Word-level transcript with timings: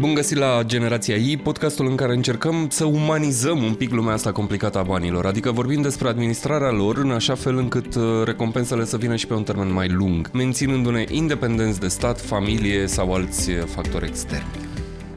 Bun 0.00 0.14
găsit 0.14 0.36
la 0.36 0.62
Generația 0.62 1.14
I, 1.14 1.36
podcastul 1.36 1.86
în 1.86 1.96
care 1.96 2.12
încercăm 2.14 2.68
să 2.68 2.84
umanizăm 2.84 3.62
un 3.62 3.74
pic 3.74 3.90
lumea 3.90 4.12
asta 4.12 4.32
complicată 4.32 4.78
a 4.78 4.82
banilor, 4.82 5.26
adică 5.26 5.52
vorbim 5.52 5.82
despre 5.82 6.08
administrarea 6.08 6.70
lor 6.70 6.96
în 6.96 7.10
așa 7.10 7.34
fel 7.34 7.56
încât 7.56 7.94
uh, 7.94 8.02
recompensele 8.24 8.84
să 8.84 8.96
vină 8.96 9.16
și 9.16 9.26
pe 9.26 9.34
un 9.34 9.42
termen 9.42 9.72
mai 9.72 9.88
lung, 9.88 10.30
menținându-ne 10.32 11.04
independenți 11.08 11.80
de 11.80 11.88
stat, 11.88 12.20
familie 12.20 12.86
sau 12.86 13.14
alți 13.14 13.50
uh, 13.50 13.56
factori 13.64 14.06
externi. 14.06 14.48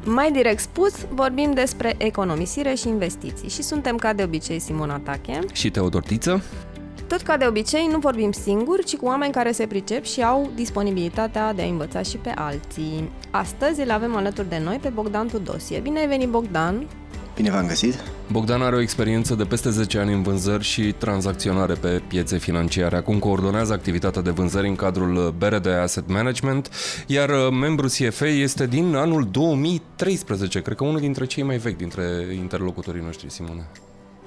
Mai 0.05 0.31
direct 0.31 0.59
spus, 0.59 0.93
vorbim 1.09 1.51
despre 1.53 1.95
economisire 1.97 2.73
și 2.73 2.87
investiții 2.87 3.49
și 3.49 3.61
suntem 3.61 3.95
ca 3.95 4.13
de 4.13 4.23
obicei 4.23 4.59
Simona 4.59 4.99
Tache 4.99 5.39
și 5.53 5.69
Teodor 5.69 6.03
Tiță. 6.03 6.43
Tot 7.13 7.21
ca 7.21 7.37
de 7.37 7.45
obicei, 7.45 7.87
nu 7.91 7.99
vorbim 7.99 8.31
singuri, 8.31 8.85
ci 8.85 8.95
cu 8.95 9.05
oameni 9.05 9.33
care 9.33 9.51
se 9.51 9.67
pricep 9.67 10.05
și 10.05 10.23
au 10.23 10.51
disponibilitatea 10.55 11.53
de 11.53 11.61
a 11.61 11.65
învăța 11.65 12.01
și 12.01 12.17
pe 12.17 12.31
alții. 12.35 13.11
Astăzi 13.31 13.81
îl 13.81 13.91
avem 13.91 14.15
alături 14.15 14.49
de 14.49 14.61
noi 14.63 14.79
pe 14.81 14.89
Bogdan 14.89 15.27
Tudosie. 15.27 15.79
Bine 15.79 15.99
ai 15.99 16.07
venit, 16.07 16.29
Bogdan! 16.29 16.87
Bine 17.35 17.51
v-am 17.51 17.67
găsit! 17.67 17.95
Bogdan 18.31 18.61
are 18.61 18.75
o 18.75 18.81
experiență 18.81 19.35
de 19.35 19.43
peste 19.43 19.69
10 19.69 19.97
ani 19.97 20.13
în 20.13 20.23
vânzări 20.23 20.63
și 20.63 20.93
tranzacționare 20.97 21.73
pe 21.73 22.01
piețe 22.07 22.37
financiare. 22.37 22.95
Acum 22.95 23.19
coordonează 23.19 23.73
activitatea 23.73 24.21
de 24.21 24.29
vânzări 24.29 24.67
în 24.67 24.75
cadrul 24.75 25.35
BRD 25.37 25.67
Asset 25.67 26.07
Management, 26.07 26.69
iar 27.07 27.29
uh, 27.29 27.49
membru 27.51 27.87
CFA 27.87 28.27
este 28.27 28.67
din 28.67 28.95
anul 28.95 29.27
2013, 29.31 30.61
cred 30.61 30.77
că 30.77 30.83
unul 30.83 30.99
dintre 30.99 31.25
cei 31.25 31.43
mai 31.43 31.57
vechi 31.57 31.77
dintre 31.77 32.03
interlocutorii 32.35 33.03
noștri, 33.03 33.31
Simone. 33.31 33.69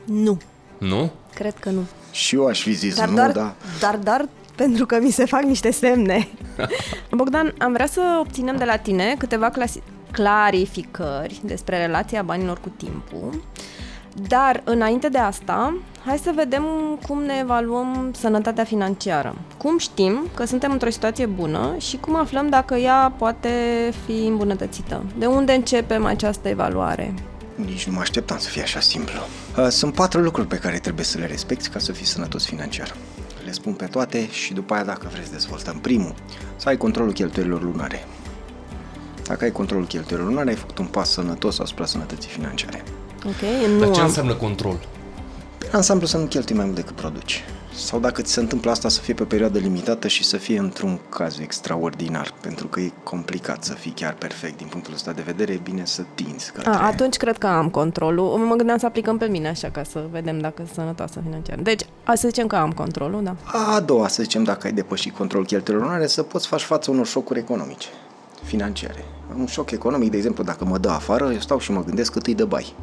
Nu. 0.05 0.39
Nu? 0.79 1.11
Cred 1.35 1.55
că 1.59 1.71
nu. 1.71 1.81
Și 2.11 2.35
eu 2.35 2.47
aș 2.47 2.63
fi 2.63 2.73
zis 2.73 2.97
dar 2.97 3.09
nu, 3.09 3.15
dar, 3.15 3.31
da. 3.31 3.55
Dar, 3.81 3.97
dar, 3.97 4.29
pentru 4.57 4.87
că 4.87 4.99
mi 5.01 5.11
se 5.11 5.25
fac 5.25 5.43
niște 5.43 5.71
semne. 5.71 6.29
Bogdan, 7.17 7.55
am 7.59 7.73
vrea 7.73 7.87
să 7.87 8.01
obținem 8.21 8.57
de 8.57 8.65
la 8.65 8.77
tine 8.77 9.15
câteva 9.19 9.51
clasi- 9.51 9.83
clarificări 10.13 11.41
despre 11.45 11.87
relația 11.87 12.23
banilor 12.23 12.61
cu 12.61 12.69
timpul. 12.77 13.43
Dar, 14.29 14.63
înainte 14.65 15.09
de 15.09 15.19
asta, 15.19 15.77
hai 16.05 16.19
să 16.19 16.33
vedem 16.35 16.65
cum 17.07 17.23
ne 17.23 17.35
evaluăm 17.41 18.11
sănătatea 18.19 18.65
financiară. 18.65 19.35
Cum 19.57 19.79
știm 19.79 20.29
că 20.35 20.45
suntem 20.45 20.73
într-o 20.73 20.91
situație 20.91 21.27
bună 21.27 21.75
și 21.79 21.97
cum 21.97 22.17
aflăm 22.17 22.49
dacă 22.49 22.75
ea 22.75 23.13
poate 23.19 23.51
fi 24.07 24.27
îmbunătățită? 24.27 25.05
De 25.19 25.27
unde 25.27 25.53
începem 25.53 26.05
această 26.05 26.49
evaluare? 26.49 27.15
Nici 27.65 27.87
nu 27.87 27.93
mă 27.93 28.01
așteptam 28.01 28.39
să 28.39 28.49
fie 28.49 28.63
așa 28.63 28.81
simplu. 28.81 29.19
Uh, 29.57 29.67
sunt 29.69 29.95
patru 29.95 30.21
lucruri 30.21 30.47
pe 30.47 30.57
care 30.57 30.79
trebuie 30.79 31.05
să 31.05 31.19
le 31.19 31.27
respecti 31.27 31.69
ca 31.69 31.79
să 31.79 31.93
fii 31.93 32.07
sănătos 32.07 32.45
financiar. 32.45 32.97
Le 33.45 33.53
spun 33.53 33.73
pe 33.73 33.85
toate 33.85 34.29
și 34.31 34.53
după 34.53 34.75
aia 34.75 34.85
dacă 34.85 35.09
vreți 35.13 35.31
dezvoltăm. 35.31 35.79
Primul, 35.79 36.15
să 36.57 36.69
ai 36.69 36.77
controlul 36.77 37.13
cheltuielilor 37.13 37.63
lunare. 37.63 38.07
Dacă 39.23 39.45
ai 39.45 39.51
controlul 39.53 39.87
cheltuielilor 39.87 40.31
lunare, 40.31 40.51
ai 40.51 40.57
făcut 40.57 40.79
un 40.79 40.87
pas 40.87 41.11
sănătos 41.11 41.59
asupra 41.59 41.85
sănătății 41.85 42.31
financiare. 42.31 42.83
Ok, 43.25 43.69
nu 43.69 43.79
Dar 43.79 43.91
ce 43.91 44.01
am... 44.01 44.07
înseamnă 44.07 44.35
control? 44.35 44.79
Pe 45.59 45.69
ansamblu 45.73 46.07
să 46.07 46.17
nu 46.17 46.25
cheltui 46.25 46.57
mai 46.57 46.65
mult 46.65 46.77
decât 46.77 46.97
produci. 46.97 47.45
Sau 47.77 47.99
dacă 47.99 48.23
ți 48.23 48.33
se 48.33 48.41
întâmplă 48.41 48.71
asta 48.71 48.89
să 48.89 49.01
fie 49.01 49.15
pe 49.15 49.23
o 49.23 49.27
perioadă 49.27 49.59
limitată 49.59 50.09
și 50.09 50.25
să 50.25 50.37
fie 50.37 50.59
într-un 50.59 50.99
caz 51.09 51.39
extraordinar, 51.39 52.35
pentru 52.41 52.67
că 52.67 52.81
e 52.81 52.93
complicat 53.03 53.65
să 53.65 53.75
fii 53.75 53.91
chiar 53.91 54.15
perfect 54.15 54.57
din 54.57 54.67
punctul 54.67 54.95
ăsta 54.95 55.13
de 55.13 55.23
vedere, 55.23 55.53
e 55.53 55.61
bine 55.63 55.85
să 55.85 56.05
tinzi 56.15 56.53
către... 56.53 56.71
A, 56.71 56.87
atunci 56.87 57.17
cred 57.17 57.39
că 57.39 57.47
am 57.47 57.69
controlul. 57.69 58.39
Mă 58.39 58.55
gândeam 58.55 58.79
să 58.79 58.87
aplicăm 58.87 59.17
pe 59.19 59.27
mine 59.27 59.49
așa 59.49 59.69
ca 59.71 59.83
să 59.83 60.05
vedem 60.11 60.39
dacă 60.39 60.55
sunt 60.57 60.69
sănătoasă 60.75 61.21
financiar. 61.25 61.59
Deci, 61.59 61.83
a 62.05 62.15
să 62.15 62.29
zicem 62.29 62.47
că 62.47 62.57
am 62.57 62.73
controlul, 62.73 63.23
da. 63.23 63.37
A 63.75 63.81
doua, 63.81 64.09
să 64.09 64.23
zicem, 64.23 64.45
dacă 64.45 64.67
ai 64.67 64.73
depășit 64.73 65.17
controlul 65.17 65.47
cheltuielor 65.47 65.87
lunare, 65.87 66.07
să 66.07 66.23
poți 66.23 66.47
face 66.47 66.65
față 66.65 66.91
unor 66.91 67.07
șocuri 67.07 67.39
economice, 67.39 67.89
financiare. 68.43 69.05
Un 69.39 69.47
șoc 69.47 69.71
economic, 69.71 70.11
de 70.11 70.17
exemplu, 70.17 70.45
dacă 70.45 70.65
mă 70.65 70.79
dă 70.79 70.89
afară, 70.89 71.33
eu 71.33 71.41
stau 71.41 71.59
și 71.59 71.73
mă 71.73 71.85
gândesc 71.85 72.13
cât 72.13 72.27
îi 72.27 72.35
dă 72.35 72.45
bai. 72.45 72.75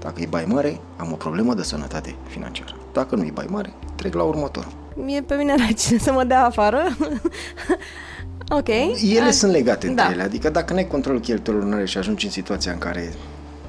Dacă 0.00 0.20
e 0.20 0.26
bai 0.26 0.44
mare, 0.48 0.80
am 0.96 1.12
o 1.12 1.16
problemă 1.16 1.54
de 1.54 1.62
sănătate 1.62 2.14
financiară. 2.28 2.83
Dacă 2.94 3.14
nu 3.16 3.24
e 3.24 3.30
bai 3.34 3.46
mare, 3.48 3.72
trec 3.94 4.14
la 4.14 4.22
următorul. 4.22 4.72
Mie 4.94 5.22
pe 5.22 5.34
mine 5.34 5.54
rece 5.66 5.98
să 5.98 6.12
mă 6.12 6.24
dea 6.24 6.44
afară. 6.44 6.96
ok. 8.58 8.68
Ele 8.68 9.20
A, 9.28 9.30
sunt 9.30 9.52
legate 9.52 9.86
între 9.86 10.04
da. 10.04 10.12
ele, 10.12 10.22
adică 10.22 10.50
dacă 10.50 10.72
nu 10.72 10.78
ai 10.78 10.86
controlul 10.86 11.20
cheltuielor 11.20 11.64
lunare 11.64 11.84
și 11.84 11.98
ajungi 11.98 12.24
în 12.24 12.30
situația 12.30 12.72
în 12.72 12.78
care 12.78 13.12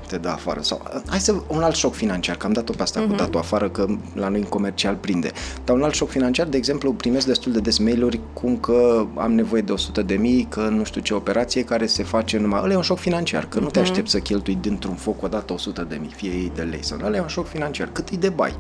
te 0.08 0.18
dă 0.18 0.30
afară 0.30 0.62
sau... 0.62 0.82
Hai 1.08 1.20
să... 1.20 1.36
Un 1.48 1.62
alt 1.62 1.76
șoc 1.76 1.94
financiar, 1.94 2.36
că 2.36 2.46
am 2.46 2.54
dat-o 2.54 2.74
pe 2.74 2.82
asta 2.82 3.04
uh-huh. 3.04 3.10
cu 3.10 3.16
datul 3.16 3.40
afară, 3.40 3.70
că 3.70 3.88
la 4.14 4.28
noi 4.28 4.40
în 4.40 4.46
comercial 4.46 4.96
prinde. 4.96 5.32
Dar 5.64 5.76
un 5.76 5.84
alt 5.84 5.94
șoc 5.94 6.10
financiar, 6.10 6.48
de 6.48 6.58
exemplu, 6.58 6.94
primesc 6.94 7.26
destul 7.26 7.52
de 7.52 7.60
des 7.60 7.78
mail-uri 7.78 8.20
cum 8.34 8.58
că 8.58 9.06
am 9.16 9.34
nevoie 9.34 9.62
de 9.62 9.72
100 9.72 10.02
de 10.02 10.16
mii, 10.16 10.48
că 10.50 10.62
nu 10.62 10.84
știu 10.84 11.02
ce 11.02 11.14
operație 11.14 11.64
care 11.64 11.86
se 11.86 12.04
face 12.04 12.38
numai... 12.38 12.62
Ăla 12.64 12.74
e 12.74 12.76
un 12.76 12.82
șoc 12.82 12.98
financiar, 12.98 13.46
că 13.46 13.60
uh-huh. 13.60 13.62
nu 13.62 13.70
te 13.70 13.80
aștepți 13.80 14.12
să 14.12 14.20
cheltui 14.20 14.58
dintr-un 14.62 14.96
foc 14.96 15.24
o 15.24 15.28
dată 15.28 15.54
100 15.54 15.86
de 15.90 15.98
mii, 16.02 16.12
fie 16.16 16.30
ei 16.30 16.52
de 16.56 16.62
lei 16.62 16.84
sau... 16.84 16.98
Ăla 17.04 17.16
e 17.16 17.22
un 17.22 17.28
șoc 17.28 17.48
financiar. 17.48 17.90
Cât 17.92 18.10
e 18.10 18.16
de 18.16 18.30
bai? 18.30 18.56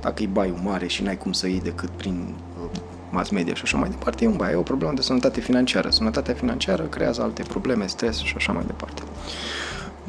Dacă 0.00 0.22
e 0.22 0.26
baiul 0.26 0.60
mare 0.62 0.86
și 0.86 1.02
n-ai 1.02 1.16
cum 1.16 1.32
să 1.32 1.48
iei 1.48 1.60
decât 1.60 1.90
prin 1.90 2.34
uh, 2.62 2.80
mass 3.10 3.30
media 3.30 3.54
și 3.54 3.62
așa 3.64 3.76
mai 3.76 3.88
departe, 3.88 4.24
e 4.24 4.28
un 4.28 4.36
bai, 4.36 4.52
e 4.52 4.54
o 4.54 4.62
problemă 4.62 4.92
de 4.94 5.02
sănătate 5.02 5.40
financiară. 5.40 5.90
Sănătatea 5.90 6.34
financiară 6.34 6.82
creează 6.82 7.22
alte 7.22 7.42
probleme, 7.42 7.86
stres 7.86 8.18
și 8.18 8.34
așa 8.36 8.52
mai 8.52 8.64
departe. 8.66 9.02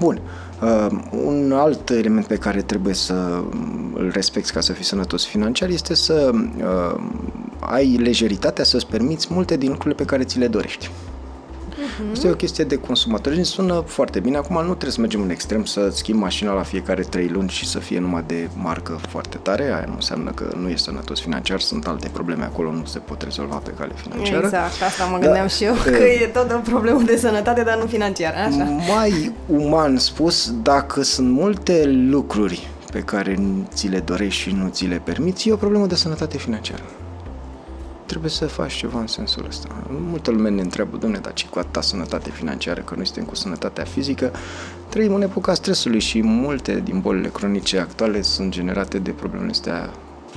Bun. 0.01 0.21
Uh, 0.61 0.87
un 1.25 1.51
alt 1.51 1.89
element 1.89 2.25
pe 2.25 2.35
care 2.35 2.61
trebuie 2.61 2.93
să 2.93 3.43
îl 3.93 4.09
respecti 4.13 4.51
ca 4.51 4.59
să 4.59 4.73
fii 4.73 4.83
sănătos 4.83 5.25
financiar 5.25 5.69
este 5.69 5.93
să 5.93 6.31
uh, 6.33 7.03
ai 7.59 7.97
lejeritatea 7.97 8.63
să-ți 8.63 8.87
permiți 8.87 9.27
multe 9.29 9.57
din 9.57 9.69
lucrurile 9.69 9.95
pe 10.03 10.05
care 10.05 10.23
ți 10.23 10.39
le 10.39 10.47
dorești. 10.47 10.91
Uh-huh. 11.81 12.11
Asta 12.11 12.27
e 12.27 12.31
o 12.31 12.35
chestie 12.35 12.63
de 12.63 12.75
consumator 12.75 13.33
și 13.33 13.43
sună 13.43 13.83
foarte 13.87 14.19
bine. 14.19 14.37
Acum 14.37 14.55
nu 14.55 14.67
trebuie 14.67 14.91
să 14.91 14.99
mergem 14.99 15.21
în 15.21 15.29
extrem 15.29 15.65
să 15.65 15.89
schimbi 15.91 16.21
mașina 16.21 16.53
la 16.53 16.63
fiecare 16.63 17.01
trei 17.01 17.27
luni 17.27 17.49
și 17.49 17.67
să 17.67 17.79
fie 17.79 17.99
numai 17.99 18.23
de 18.27 18.49
marcă 18.55 18.99
foarte 19.09 19.37
tare. 19.37 19.63
Aia 19.63 19.85
nu 19.87 19.93
înseamnă 19.93 20.31
că 20.31 20.53
nu 20.57 20.69
e 20.69 20.75
sănătos 20.75 21.19
financiar. 21.19 21.59
Sunt 21.59 21.87
alte 21.87 22.09
probleme 22.13 22.43
acolo, 22.43 22.71
nu 22.71 22.85
se 22.85 22.99
pot 22.99 23.21
rezolva 23.21 23.55
pe 23.55 23.71
cale 23.77 23.91
financiară. 23.95 24.45
Exact, 24.45 24.81
asta 24.81 25.05
mă 25.05 25.17
gândeam 25.17 25.45
da, 25.45 25.47
și 25.47 25.63
eu, 25.63 25.73
că 25.73 26.03
e 26.03 26.27
tot 26.33 26.51
o 26.51 26.69
problemă 26.69 27.01
de 27.01 27.17
sănătate, 27.17 27.61
dar 27.61 27.77
nu 27.77 27.85
financiară, 27.85 28.37
așa. 28.37 28.63
Mai 28.95 29.31
uman 29.45 29.97
spus, 29.97 30.53
dacă 30.61 31.03
sunt 31.03 31.31
multe 31.31 31.83
lucruri 31.85 32.69
pe 32.91 32.99
care 32.99 33.39
ți 33.73 33.87
le 33.87 33.99
dorești 33.99 34.41
și 34.41 34.51
nu 34.51 34.69
ți 34.69 34.85
le 34.85 35.01
permiți, 35.03 35.49
e 35.49 35.53
o 35.53 35.55
problemă 35.55 35.85
de 35.85 35.95
sănătate 35.95 36.37
financiară 36.37 36.83
trebuie 38.11 38.31
să 38.31 38.47
faci 38.47 38.73
ceva 38.73 38.99
în 38.99 39.07
sensul 39.07 39.45
ăsta. 39.47 39.67
Multă 39.89 40.31
lume 40.31 40.49
ne 40.49 40.61
întreabă, 40.61 40.97
domne, 40.97 41.17
dar 41.17 41.33
ce 41.33 41.47
cu 41.47 41.59
atâta 41.59 41.81
sănătate 41.81 42.29
financiară, 42.29 42.81
că 42.81 42.95
noi 42.95 43.05
suntem 43.05 43.23
cu 43.23 43.35
sănătatea 43.35 43.83
fizică? 43.83 44.31
Trăim 44.89 45.13
în 45.13 45.21
epoca 45.21 45.53
stresului 45.53 45.99
și 45.99 46.21
multe 46.21 46.79
din 46.79 46.99
bolile 46.99 47.29
cronice 47.29 47.79
actuale 47.79 48.21
sunt 48.21 48.51
generate 48.51 48.99
de 48.99 49.11
problemele 49.11 49.51
astea 49.51 49.89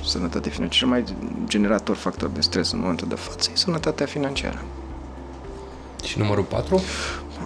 sănătate 0.03 0.49
financiară. 0.49 0.77
Cel 0.77 0.87
mai 0.87 1.03
generator 1.47 1.95
factor 1.95 2.29
de 2.29 2.41
stres 2.41 2.71
în 2.71 2.79
momentul 2.79 3.07
de 3.07 3.15
față 3.15 3.49
e 3.53 3.57
sănătatea 3.57 4.05
financiară. 4.05 4.63
Și 6.03 6.19
numărul 6.19 6.43
4? 6.43 6.81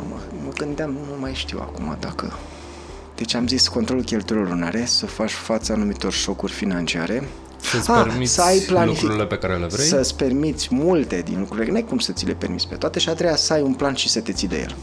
Mă, 0.09 0.15
mă 0.43 0.51
gândeam, 0.53 0.89
nu 0.89 1.19
mai 1.19 1.33
știu 1.33 1.59
acum 1.61 1.97
dacă... 1.99 2.33
Deci 3.15 3.33
am 3.33 3.47
zis 3.47 3.67
controlul 3.67 4.03
cheltuielor 4.03 4.49
lunare, 4.49 4.85
să 4.85 5.05
faci 5.05 5.31
față 5.31 5.73
anumitor 5.73 6.11
șocuri 6.11 6.51
financiare, 6.51 7.27
să-ți 7.61 7.91
ah, 7.91 8.03
permiți 8.03 8.33
să 8.33 8.41
ai 8.41 8.59
planific- 8.59 9.01
lucrurile 9.01 9.25
pe 9.25 9.37
care 9.37 9.57
le 9.57 9.65
vrei? 9.65 9.85
Să-ți 9.85 10.15
permiți 10.15 10.67
multe 10.71 11.21
din 11.21 11.39
lucrurile, 11.39 11.71
n-ai 11.71 11.83
cum 11.83 11.99
să 11.99 12.11
ți 12.11 12.25
le 12.25 12.33
permiți 12.33 12.67
pe 12.67 12.75
toate 12.75 12.99
și 12.99 13.09
a 13.09 13.13
treia 13.13 13.35
să 13.35 13.53
ai 13.53 13.61
un 13.61 13.73
plan 13.73 13.93
și 13.93 14.09
să 14.09 14.19
te 14.19 14.31
ții 14.31 14.47
de 14.47 14.59
el. 14.59 14.75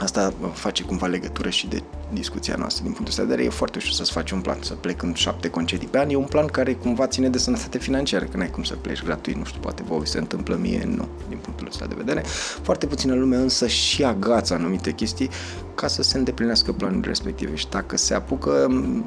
Asta 0.00 0.32
face 0.52 0.82
cumva 0.84 1.06
legătură 1.06 1.48
și 1.48 1.68
de 1.68 1.82
discuția 2.12 2.54
noastră 2.58 2.82
din 2.82 2.92
punctul 2.92 3.08
ăsta 3.08 3.22
de 3.22 3.28
vedere. 3.28 3.46
E 3.46 3.50
foarte 3.50 3.78
ușor 3.78 3.92
să-ți 3.92 4.12
faci 4.12 4.30
un 4.30 4.40
plan, 4.40 4.58
să 4.60 4.74
plec 4.74 5.02
în 5.02 5.14
șapte 5.14 5.50
concedii 5.50 5.88
pe 5.88 5.98
an. 5.98 6.10
E 6.10 6.14
un 6.14 6.24
plan 6.24 6.46
care 6.46 6.72
cumva 6.74 7.06
ține 7.06 7.28
de 7.28 7.38
sănătate 7.38 7.78
financiară, 7.78 8.24
că 8.24 8.36
n-ai 8.36 8.50
cum 8.50 8.62
să 8.62 8.74
pleci 8.74 9.02
gratuit, 9.02 9.36
nu 9.36 9.44
știu, 9.44 9.60
poate 9.60 9.82
vouă 9.82 10.04
se 10.04 10.18
întâmplă 10.18 10.58
mie, 10.60 10.84
nu, 10.96 11.08
din 11.28 11.38
punctul 11.38 11.66
ăsta 11.66 11.86
de 11.86 11.94
vedere. 11.96 12.22
Foarte 12.62 12.86
puțină 12.86 13.14
lume 13.14 13.36
însă 13.36 13.66
și 13.66 14.04
agață 14.04 14.54
anumite 14.54 14.92
chestii 14.92 15.30
ca 15.74 15.86
să 15.86 16.02
se 16.02 16.18
îndeplinească 16.18 16.72
planurile 16.72 17.06
respective 17.06 17.54
și 17.54 17.68
dacă 17.68 17.96
se 17.96 18.14
apucă, 18.14 18.64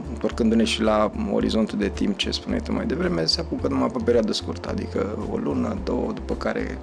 întorcându-ne 0.10 0.64
și 0.64 0.82
la 0.82 1.12
orizontul 1.32 1.78
de 1.78 1.90
timp 1.90 2.18
ce 2.18 2.32
spuneai 2.32 2.62
tu 2.64 2.74
mai 2.74 2.86
devreme, 2.86 3.26
se 3.26 3.40
apucă 3.40 3.68
numai 3.68 3.88
pe 3.88 4.02
perioadă 4.04 4.34
scurtă, 4.34 4.70
adică 4.70 5.28
o 5.32 5.38
lună, 5.38 5.78
două, 5.84 6.12
după 6.12 6.36
care 6.36 6.78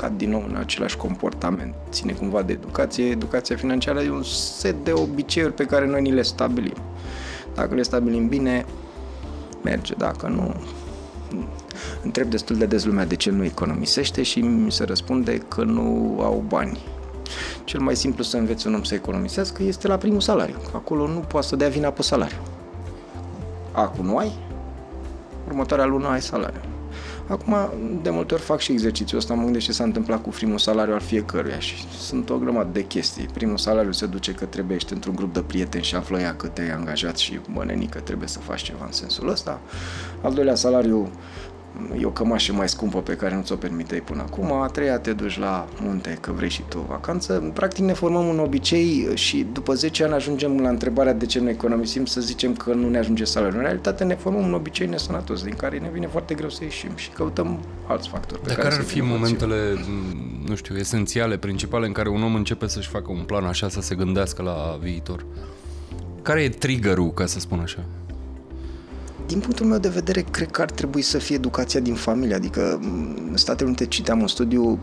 cad 0.00 0.16
din 0.16 0.30
nou 0.30 0.44
în 0.48 0.56
același 0.56 0.96
comportament. 0.96 1.74
Ține 1.90 2.12
cumva 2.12 2.42
de 2.42 2.52
educație. 2.52 3.04
Educația 3.04 3.56
financiară 3.56 4.00
e 4.00 4.10
un 4.10 4.22
set 4.22 4.84
de 4.84 4.92
obiceiuri 4.92 5.54
pe 5.54 5.64
care 5.64 5.86
noi 5.86 6.02
ni 6.02 6.12
le 6.12 6.22
stabilim. 6.22 6.76
Dacă 7.54 7.74
le 7.74 7.82
stabilim 7.82 8.28
bine, 8.28 8.64
merge. 9.62 9.94
Dacă 9.94 10.26
nu, 10.26 10.54
întreb 12.02 12.30
destul 12.30 12.56
de 12.56 12.66
des 12.66 12.84
lumea 12.84 13.04
de 13.04 13.16
ce 13.16 13.30
nu 13.30 13.44
economisește 13.44 14.22
și 14.22 14.40
mi 14.40 14.72
se 14.72 14.84
răspunde 14.84 15.38
că 15.38 15.62
nu 15.62 16.18
au 16.22 16.44
bani. 16.48 16.78
Cel 17.64 17.80
mai 17.80 17.96
simplu 17.96 18.22
să 18.22 18.36
înveți 18.36 18.66
un 18.66 18.74
om 18.74 18.82
să 18.82 18.94
economisească 18.94 19.62
este 19.62 19.86
la 19.86 19.96
primul 19.96 20.20
salariu. 20.20 20.56
Acolo 20.74 21.06
nu 21.06 21.18
poate 21.18 21.46
să 21.46 21.56
dea 21.56 21.68
vina 21.68 21.90
pe 21.90 22.02
salariu. 22.02 22.42
Acum 23.72 24.04
nu 24.04 24.16
ai, 24.16 24.32
următoarea 25.46 25.84
lună 25.84 26.08
ai 26.08 26.22
salariu 26.22 26.60
Acum, 27.28 27.54
de 28.02 28.10
multe 28.10 28.34
ori 28.34 28.42
fac 28.42 28.60
și 28.60 28.72
exercițiul 28.72 29.20
ăsta, 29.20 29.34
mă 29.34 29.42
gândesc 29.42 29.64
ce 29.64 29.72
s-a 29.72 29.84
întâmplat 29.84 30.22
cu 30.22 30.28
primul 30.28 30.58
salariu 30.58 30.94
al 30.94 31.00
fiecăruia 31.00 31.58
și 31.58 31.88
sunt 31.98 32.30
o 32.30 32.38
grămadă 32.38 32.68
de 32.72 32.86
chestii. 32.86 33.28
Primul 33.32 33.56
salariu 33.56 33.92
se 33.92 34.06
duce 34.06 34.32
că 34.32 34.44
trebuie 34.44 34.76
ești 34.76 34.92
într-un 34.92 35.14
grup 35.14 35.32
de 35.32 35.40
prieteni 35.40 35.84
și 35.84 35.94
află 35.94 36.20
ea 36.20 36.34
că 36.34 36.46
te-ai 36.46 36.70
angajat 36.70 37.16
și 37.16 37.40
bănenică 37.52 37.98
trebuie 37.98 38.28
să 38.28 38.38
faci 38.38 38.62
ceva 38.62 38.84
în 38.84 38.92
sensul 38.92 39.28
ăsta. 39.28 39.60
Al 40.22 40.34
doilea 40.34 40.54
salariu 40.54 41.10
e 42.00 42.04
o 42.04 42.10
cămașă 42.10 42.52
mai 42.52 42.68
scumpă 42.68 42.98
pe 42.98 43.16
care 43.16 43.34
nu 43.34 43.42
ți-o 43.42 43.56
permiteai 43.56 44.00
până 44.00 44.22
acum, 44.22 44.52
a 44.52 44.66
treia 44.66 44.98
te 44.98 45.12
duci 45.12 45.38
la 45.38 45.68
munte 45.80 46.18
că 46.20 46.32
vrei 46.32 46.48
și 46.48 46.62
tu 46.68 46.84
vacanță. 46.88 47.50
Practic 47.54 47.84
ne 47.84 47.92
formăm 47.92 48.26
un 48.26 48.38
obicei 48.38 49.08
și 49.14 49.46
după 49.52 49.74
10 49.74 50.04
ani 50.04 50.12
ajungem 50.12 50.60
la 50.60 50.68
întrebarea 50.68 51.12
de 51.12 51.26
ce 51.26 51.40
nu 51.40 51.48
economisim 51.48 52.04
să 52.04 52.20
zicem 52.20 52.54
că 52.54 52.72
nu 52.72 52.88
ne 52.88 52.98
ajunge 52.98 53.24
salariul. 53.24 53.58
În 53.58 53.64
realitate 53.64 54.04
ne 54.04 54.14
formăm 54.14 54.44
un 54.44 54.54
obicei 54.54 54.86
nesănătos 54.86 55.42
din 55.42 55.54
care 55.54 55.78
ne 55.78 55.90
vine 55.92 56.06
foarte 56.06 56.34
greu 56.34 56.48
să 56.50 56.64
ieșim 56.64 56.90
și 56.94 57.10
căutăm 57.10 57.58
alți 57.86 58.08
factori. 58.08 58.40
Pe 58.40 58.46
Dar 58.48 58.56
care 58.56 58.74
ar 58.74 58.82
fi 58.82 59.00
momentele, 59.00 59.56
nu 60.46 60.54
știu, 60.54 60.76
esențiale, 60.76 61.36
principale 61.36 61.86
în 61.86 61.92
care 61.92 62.08
un 62.08 62.22
om 62.22 62.34
începe 62.34 62.66
să-și 62.66 62.88
facă 62.88 63.12
un 63.12 63.22
plan 63.26 63.44
așa, 63.44 63.68
să 63.68 63.80
se 63.80 63.94
gândească 63.94 64.42
la 64.42 64.78
viitor? 64.80 65.24
Care 66.22 66.42
e 66.42 66.48
triggerul, 66.48 67.12
ca 67.12 67.26
să 67.26 67.40
spun 67.40 67.58
așa? 67.58 67.84
Din 69.28 69.38
punctul 69.40 69.66
meu 69.66 69.78
de 69.78 69.88
vedere, 69.88 70.20
cred 70.20 70.50
că 70.50 70.62
ar 70.62 70.70
trebui 70.70 71.02
să 71.02 71.18
fie 71.18 71.36
educația 71.36 71.80
din 71.80 71.94
familie. 71.94 72.34
Adică, 72.34 72.80
în 73.30 73.36
Statele 73.36 73.66
Unite 73.66 73.86
citeam 73.86 74.20
un 74.20 74.26
studiu, 74.26 74.78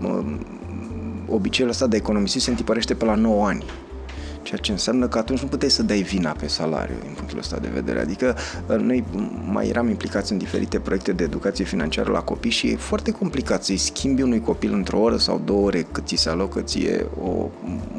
obiceiul 1.27 1.71
ăsta 1.71 1.88
de 1.88 1.95
economisi 1.95 2.39
se 2.39 2.50
întipărește 2.50 2.94
pe 2.94 3.06
la 3.06 3.15
9 3.15 3.45
ani. 3.45 3.65
Ceea 4.42 4.59
ce 4.59 4.71
înseamnă 4.71 5.07
că 5.07 5.18
atunci 5.18 5.39
nu 5.39 5.47
puteai 5.47 5.71
să 5.71 5.83
dai 5.83 6.01
vina 6.01 6.31
pe 6.31 6.47
salariu 6.47 6.95
din 7.01 7.12
punctul 7.15 7.38
ăsta 7.38 7.57
de 7.57 7.69
vedere. 7.74 8.00
Adică 8.00 8.36
noi 8.77 9.03
mai 9.51 9.68
eram 9.68 9.89
implicați 9.89 10.31
în 10.31 10.38
diferite 10.38 10.80
proiecte 10.80 11.12
de 11.12 11.24
educație 11.24 11.65
financiară 11.65 12.12
la 12.12 12.21
copii 12.21 12.51
și 12.51 12.68
e 12.68 12.75
foarte 12.75 13.12
complicat 13.12 13.63
să-i 13.63 13.77
schimbi 13.77 14.21
unui 14.21 14.41
copil 14.41 14.74
într-o 14.74 15.00
oră 15.00 15.18
sau 15.18 15.41
două 15.45 15.65
ore 15.65 15.88
cât 15.91 16.07
ți 16.07 16.15
se 16.15 16.30
alocă 16.30 16.62
ție 16.62 17.06
o, 17.24 17.50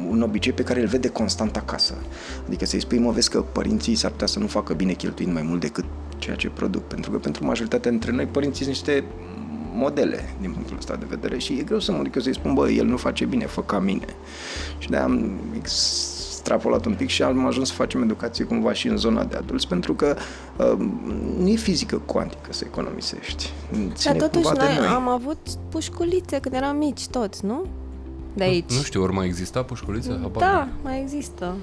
un 0.09 0.21
obicei 0.21 0.53
pe 0.53 0.63
care 0.63 0.81
îl 0.81 0.87
vede 0.87 1.07
constant 1.07 1.55
acasă. 1.55 1.93
Adică 2.45 2.65
să-i 2.65 2.81
spui, 2.81 2.97
mă, 2.97 3.11
vezi 3.11 3.29
că 3.29 3.41
părinții 3.41 3.95
s-ar 3.95 4.11
putea 4.11 4.27
să 4.27 4.39
nu 4.39 4.47
facă 4.47 4.73
bine 4.73 4.93
cheltuind 4.93 5.33
mai 5.33 5.41
mult 5.41 5.61
decât 5.61 5.85
ceea 6.17 6.35
ce 6.35 6.49
produc. 6.49 6.83
Pentru 6.83 7.11
că 7.11 7.17
pentru 7.17 7.45
majoritatea 7.45 7.91
dintre 7.91 8.11
noi 8.11 8.25
părinții 8.25 8.63
sunt 8.63 8.75
niște 8.75 9.03
modele 9.73 10.35
din 10.39 10.51
punctul 10.51 10.77
ăsta 10.77 10.95
de 10.95 11.05
vedere 11.09 11.37
și 11.37 11.53
e 11.53 11.63
greu 11.63 11.79
să 11.79 11.91
mă 11.91 12.03
duc 12.03 12.15
eu 12.15 12.21
să-i 12.21 12.33
spun, 12.33 12.53
bă, 12.53 12.69
el 12.69 12.85
nu 12.85 12.97
face 12.97 13.25
bine, 13.25 13.45
fă 13.45 13.61
ca 13.61 13.79
mine. 13.79 14.05
Și 14.77 14.89
de 14.89 14.97
am 14.97 15.39
extrapolat 15.55 16.85
un 16.85 16.93
pic 16.93 17.07
și 17.07 17.23
am 17.23 17.45
ajuns 17.45 17.67
să 17.67 17.73
facem 17.73 18.01
educație 18.01 18.45
cumva 18.45 18.73
și 18.73 18.87
în 18.87 18.97
zona 18.97 19.23
de 19.23 19.35
adulți, 19.35 19.67
pentru 19.67 19.93
că 19.93 20.15
uh, 20.57 20.87
nu 21.39 21.47
e 21.47 21.55
fizică 21.55 21.97
cuantică 22.05 22.53
să 22.53 22.63
economisești. 22.65 23.51
Ține 23.93 24.13
Dar 24.13 24.29
totuși 24.29 24.53
noi, 24.57 24.75
noi 24.77 24.87
am 24.87 25.07
avut 25.07 25.37
pușculițe 25.69 26.39
când 26.39 26.55
eram 26.55 26.77
mici 26.77 27.07
toți, 27.07 27.45
nu? 27.45 27.65
De 28.33 28.43
aici. 28.43 28.69
Nu, 28.69 28.75
nu 28.75 28.81
știu, 28.81 29.01
ori 29.01 29.13
mai 29.13 29.25
exista 29.25 29.63
pușculițe? 29.63 30.17
Habar 30.21 30.41
da, 30.41 30.67
mai 30.83 31.01
există. 31.01 31.55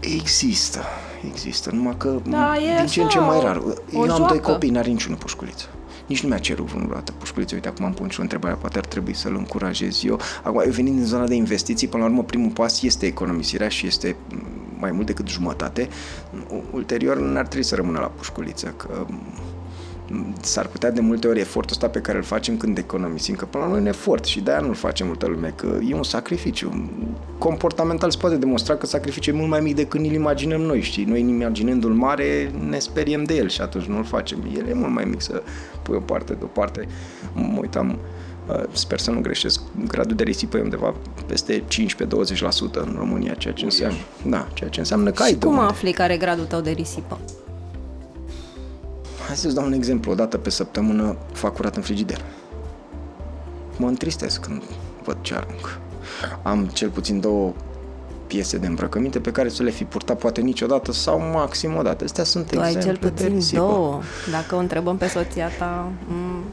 Există, 0.00 0.84
există, 1.26 1.70
numai 1.72 1.94
că 1.96 2.20
da, 2.28 2.52
din 2.78 2.86
ce 2.86 3.02
în 3.02 3.08
ce 3.08 3.18
mai 3.18 3.40
rar. 3.40 3.56
Eu 3.56 4.04
joacă. 4.04 4.12
am 4.12 4.26
doi 4.28 4.40
copii, 4.40 4.70
n-are 4.70 4.88
niciunul 4.88 5.18
pușculiță. 5.18 5.66
Nici 6.06 6.22
nu 6.22 6.28
mi-a 6.28 6.38
cerut 6.38 6.66
vreodată 6.66 7.12
pușculiță. 7.12 7.54
Uite, 7.54 7.68
acum 7.68 7.84
am 7.84 7.92
pun 7.92 8.08
și 8.08 8.18
o 8.18 8.22
întrebare, 8.22 8.54
poate 8.54 8.78
ar 8.78 8.84
trebui 8.84 9.14
să-l 9.14 9.34
încurajez 9.36 10.04
eu. 10.04 10.20
Acum, 10.42 10.62
eu 10.64 10.70
venind 10.70 10.96
din 10.96 11.06
zona 11.06 11.26
de 11.26 11.34
investiții, 11.34 11.88
până 11.88 12.02
la 12.02 12.08
urmă, 12.08 12.22
primul 12.22 12.50
pas 12.50 12.82
este 12.82 13.06
economisirea 13.06 13.68
și 13.68 13.86
este 13.86 14.16
mai 14.78 14.90
mult 14.90 15.06
decât 15.06 15.28
jumătate. 15.28 15.88
Ulterior, 16.70 17.18
n-ar 17.18 17.46
trebui 17.46 17.64
să 17.64 17.74
rămână 17.74 17.98
la 17.98 18.06
pușculiță, 18.06 18.74
că 18.76 19.06
s-ar 20.40 20.66
putea 20.66 20.90
de 20.90 21.00
multe 21.00 21.26
ori 21.26 21.40
efortul 21.40 21.70
ăsta 21.72 21.88
pe 21.88 22.00
care 22.00 22.18
îl 22.18 22.24
facem 22.24 22.56
când 22.56 22.78
economisim, 22.78 23.34
că 23.34 23.44
până 23.44 23.62
la 23.64 23.68
urmă 23.68 23.78
e 23.78 23.82
un 23.82 23.92
efort 23.92 24.24
și 24.24 24.40
de-aia 24.40 24.60
nu-l 24.60 24.74
face 24.74 25.04
multă 25.04 25.26
lume, 25.26 25.52
că 25.56 25.78
e 25.88 25.94
un 25.94 26.02
sacrificiu. 26.02 26.90
Comportamental 27.38 28.10
se 28.10 28.18
poate 28.18 28.36
demonstra 28.36 28.76
că 28.76 28.86
sacrificiul 28.86 29.34
e 29.34 29.36
mult 29.36 29.50
mai 29.50 29.60
mic 29.60 29.74
decât 29.74 30.00
ne-l 30.00 30.12
imaginăm 30.12 30.60
noi, 30.60 30.80
știi? 30.80 31.04
Noi 31.04 31.20
imaginându-l 31.20 31.92
mare 31.92 32.50
ne 32.68 32.78
speriem 32.78 33.24
de 33.24 33.34
el 33.34 33.48
și 33.48 33.60
atunci 33.60 33.84
nu-l 33.84 34.04
facem. 34.04 34.38
El 34.56 34.66
e 34.66 34.74
mult 34.74 34.92
mai 34.92 35.04
mic 35.04 35.20
să 35.20 35.42
pui 35.82 35.96
o 35.96 36.00
parte 36.00 36.32
deoparte. 36.32 36.88
Mă 37.32 37.58
uitam 37.60 37.98
uh, 38.48 38.62
sper 38.72 38.98
să 38.98 39.10
nu 39.10 39.20
greșesc, 39.20 39.60
gradul 39.86 40.16
de 40.16 40.22
risipă 40.22 40.56
e 40.56 40.62
undeva 40.62 40.94
peste 41.26 41.62
15-20% 41.62 41.64
în 42.72 42.94
România, 42.98 43.34
ceea 43.34 43.54
ce 43.54 43.64
înseamnă, 43.64 43.98
da, 44.26 44.48
ceea 44.54 44.70
ce 44.70 44.80
înseamnă 44.80 45.10
că 45.10 45.22
ai 45.22 45.30
Și 45.30 45.38
cum 45.38 45.58
afli 45.58 45.92
care 45.92 46.12
e 46.12 46.16
gradul 46.16 46.44
tău 46.44 46.60
de 46.60 46.70
risipă? 46.70 47.18
Hai 49.30 49.38
să-ți 49.38 49.54
dau 49.54 49.64
un 49.64 49.72
exemplu. 49.72 50.12
O 50.12 50.14
dată 50.14 50.38
pe 50.38 50.50
săptămână 50.50 51.16
fac 51.32 51.54
curat 51.54 51.76
în 51.76 51.82
frigider. 51.82 52.24
Mă 53.76 53.86
întristesc 53.86 54.40
când 54.40 54.62
văd 55.04 55.16
ce 55.20 55.34
arunc. 55.34 55.78
Am 56.42 56.66
cel 56.66 56.88
puțin 56.88 57.20
două 57.20 57.52
piese 58.26 58.56
de 58.58 58.66
îmbrăcăminte 58.66 59.20
pe 59.20 59.32
care 59.32 59.48
să 59.48 59.62
le 59.62 59.70
fi 59.70 59.84
purtat 59.84 60.18
poate 60.18 60.40
niciodată 60.40 60.92
sau 60.92 61.20
maxim 61.20 61.76
o 61.76 61.82
dată. 61.82 62.04
Astea 62.04 62.24
sunt 62.24 62.46
tu 62.46 62.54
exemple 62.54 62.78
ai 62.78 62.84
cel 62.84 63.10
puțin 63.10 63.38
de 63.38 63.56
două. 63.56 64.00
Dacă 64.30 64.54
o 64.54 64.58
întrebăm 64.58 64.96
pe 64.96 65.06
soția 65.06 65.48
ta... 65.58 65.92
Mm. 66.06 66.44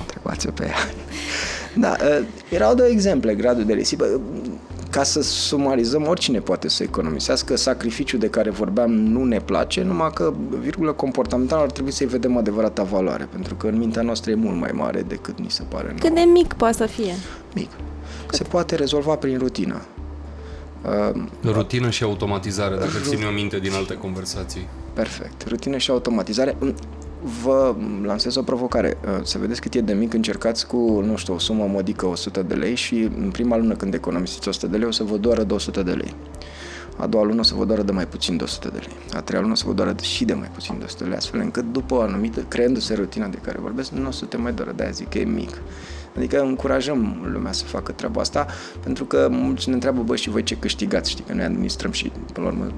Întrebați-o 0.00 0.50
pe 0.50 0.64
ea. 0.64 0.76
Da, 1.76 1.96
ă, 2.18 2.22
erau 2.50 2.74
două 2.74 2.88
exemple, 2.88 3.34
gradul 3.34 3.64
de 3.64 3.72
risipă 3.72 4.20
ca 4.96 5.02
să 5.02 5.22
sumarizăm, 5.22 6.06
oricine 6.06 6.38
poate 6.38 6.68
să 6.68 6.82
economisească. 6.82 7.56
Sacrificiul 7.56 8.18
de 8.18 8.28
care 8.28 8.50
vorbeam 8.50 8.90
nu 8.90 9.24
ne 9.24 9.40
place, 9.40 9.82
numai 9.82 10.10
că 10.14 10.34
virgulă 10.60 10.92
comportamentală 10.92 11.62
ar 11.62 11.70
trebui 11.70 11.90
să-i 11.90 12.06
vedem 12.06 12.36
adevărata 12.36 12.82
valoare, 12.82 13.28
pentru 13.32 13.54
că 13.54 13.66
în 13.66 13.76
mintea 13.76 14.02
noastră 14.02 14.30
e 14.30 14.34
mult 14.34 14.56
mai 14.56 14.70
mare 14.72 15.02
decât 15.02 15.38
ni 15.38 15.50
se 15.50 15.62
pare 15.68 15.94
Cât 16.00 16.14
de 16.14 16.20
mic 16.20 16.52
poate 16.52 16.76
să 16.76 16.86
fie? 16.86 17.12
Mic. 17.54 17.70
Cât? 18.26 18.36
Se 18.36 18.44
poate 18.44 18.74
rezolva 18.74 19.14
prin 19.14 19.38
rutină. 19.38 19.82
Uh, 21.12 21.22
rutină 21.44 21.90
și 21.90 22.02
automatizare, 22.02 22.74
dacă 22.76 22.90
ru- 23.02 23.08
ține 23.08 23.24
o 23.24 23.30
minte 23.30 23.58
din 23.58 23.72
alte 23.72 23.94
conversații. 23.94 24.68
Perfect. 24.92 25.46
Rutină 25.48 25.76
și 25.76 25.90
automatizare 25.90 26.56
vă 27.42 27.74
lansez 28.02 28.36
o 28.36 28.42
provocare. 28.42 28.96
Uh, 29.04 29.20
să 29.22 29.38
vedeți 29.38 29.60
cât 29.60 29.74
e 29.74 29.80
de 29.80 29.92
mic, 29.92 30.14
încercați 30.14 30.66
cu, 30.66 31.00
nu 31.04 31.16
știu, 31.16 31.34
o 31.34 31.38
sumă 31.38 31.66
modică 31.66 32.06
100 32.06 32.42
de 32.42 32.54
lei 32.54 32.74
și 32.74 33.10
în 33.18 33.30
prima 33.30 33.56
lună 33.56 33.74
când 33.74 33.94
economisiți 33.94 34.48
100 34.48 34.66
de 34.66 34.76
lei 34.76 34.86
o 34.86 34.90
să 34.90 35.04
vă 35.04 35.16
doară 35.16 35.42
200 35.42 35.82
de 35.82 35.92
lei. 35.92 36.14
A 36.96 37.06
doua 37.06 37.24
lună 37.24 37.40
o 37.40 37.42
să 37.42 37.54
vă 37.54 37.64
doară 37.64 37.82
de 37.82 37.92
mai 37.92 38.06
puțin 38.06 38.36
de 38.36 38.44
100 38.44 38.68
de 38.68 38.78
lei. 38.78 38.96
A 39.12 39.20
treia 39.20 39.40
lună 39.40 39.52
o 39.52 39.56
să 39.56 39.64
vă 39.66 39.72
doară 39.72 39.94
și 40.02 40.24
de 40.24 40.32
mai 40.32 40.50
puțin 40.54 40.78
de 40.78 40.84
100 40.84 41.02
de 41.02 41.08
lei, 41.08 41.18
astfel 41.18 41.40
încât 41.40 41.72
după 41.72 41.94
o 41.94 42.00
anumită, 42.00 42.40
creându-se 42.48 42.94
rutina 42.94 43.26
de 43.26 43.38
care 43.42 43.58
vorbesc, 43.60 43.90
nu 43.90 44.08
o 44.08 44.10
să 44.10 44.24
te 44.24 44.36
mai 44.36 44.52
doară, 44.52 44.72
de-aia 44.76 44.90
zic 44.90 45.08
că 45.08 45.18
e 45.18 45.24
mic. 45.24 45.50
Adică 46.16 46.40
încurajăm 46.40 47.28
lumea 47.32 47.52
să 47.52 47.64
facă 47.64 47.92
treaba 47.92 48.20
asta, 48.20 48.46
pentru 48.82 49.04
că 49.04 49.28
mulți 49.30 49.68
ne 49.68 49.74
întreabă, 49.74 50.02
bă, 50.02 50.16
și 50.16 50.30
voi 50.30 50.42
ce 50.42 50.56
câștigați? 50.56 51.10
Știi 51.10 51.24
că 51.24 51.32
noi 51.32 51.44
administrăm 51.44 51.90
și, 51.90 52.12
până 52.32 52.46
la 52.46 52.52
urmă, 52.52 52.72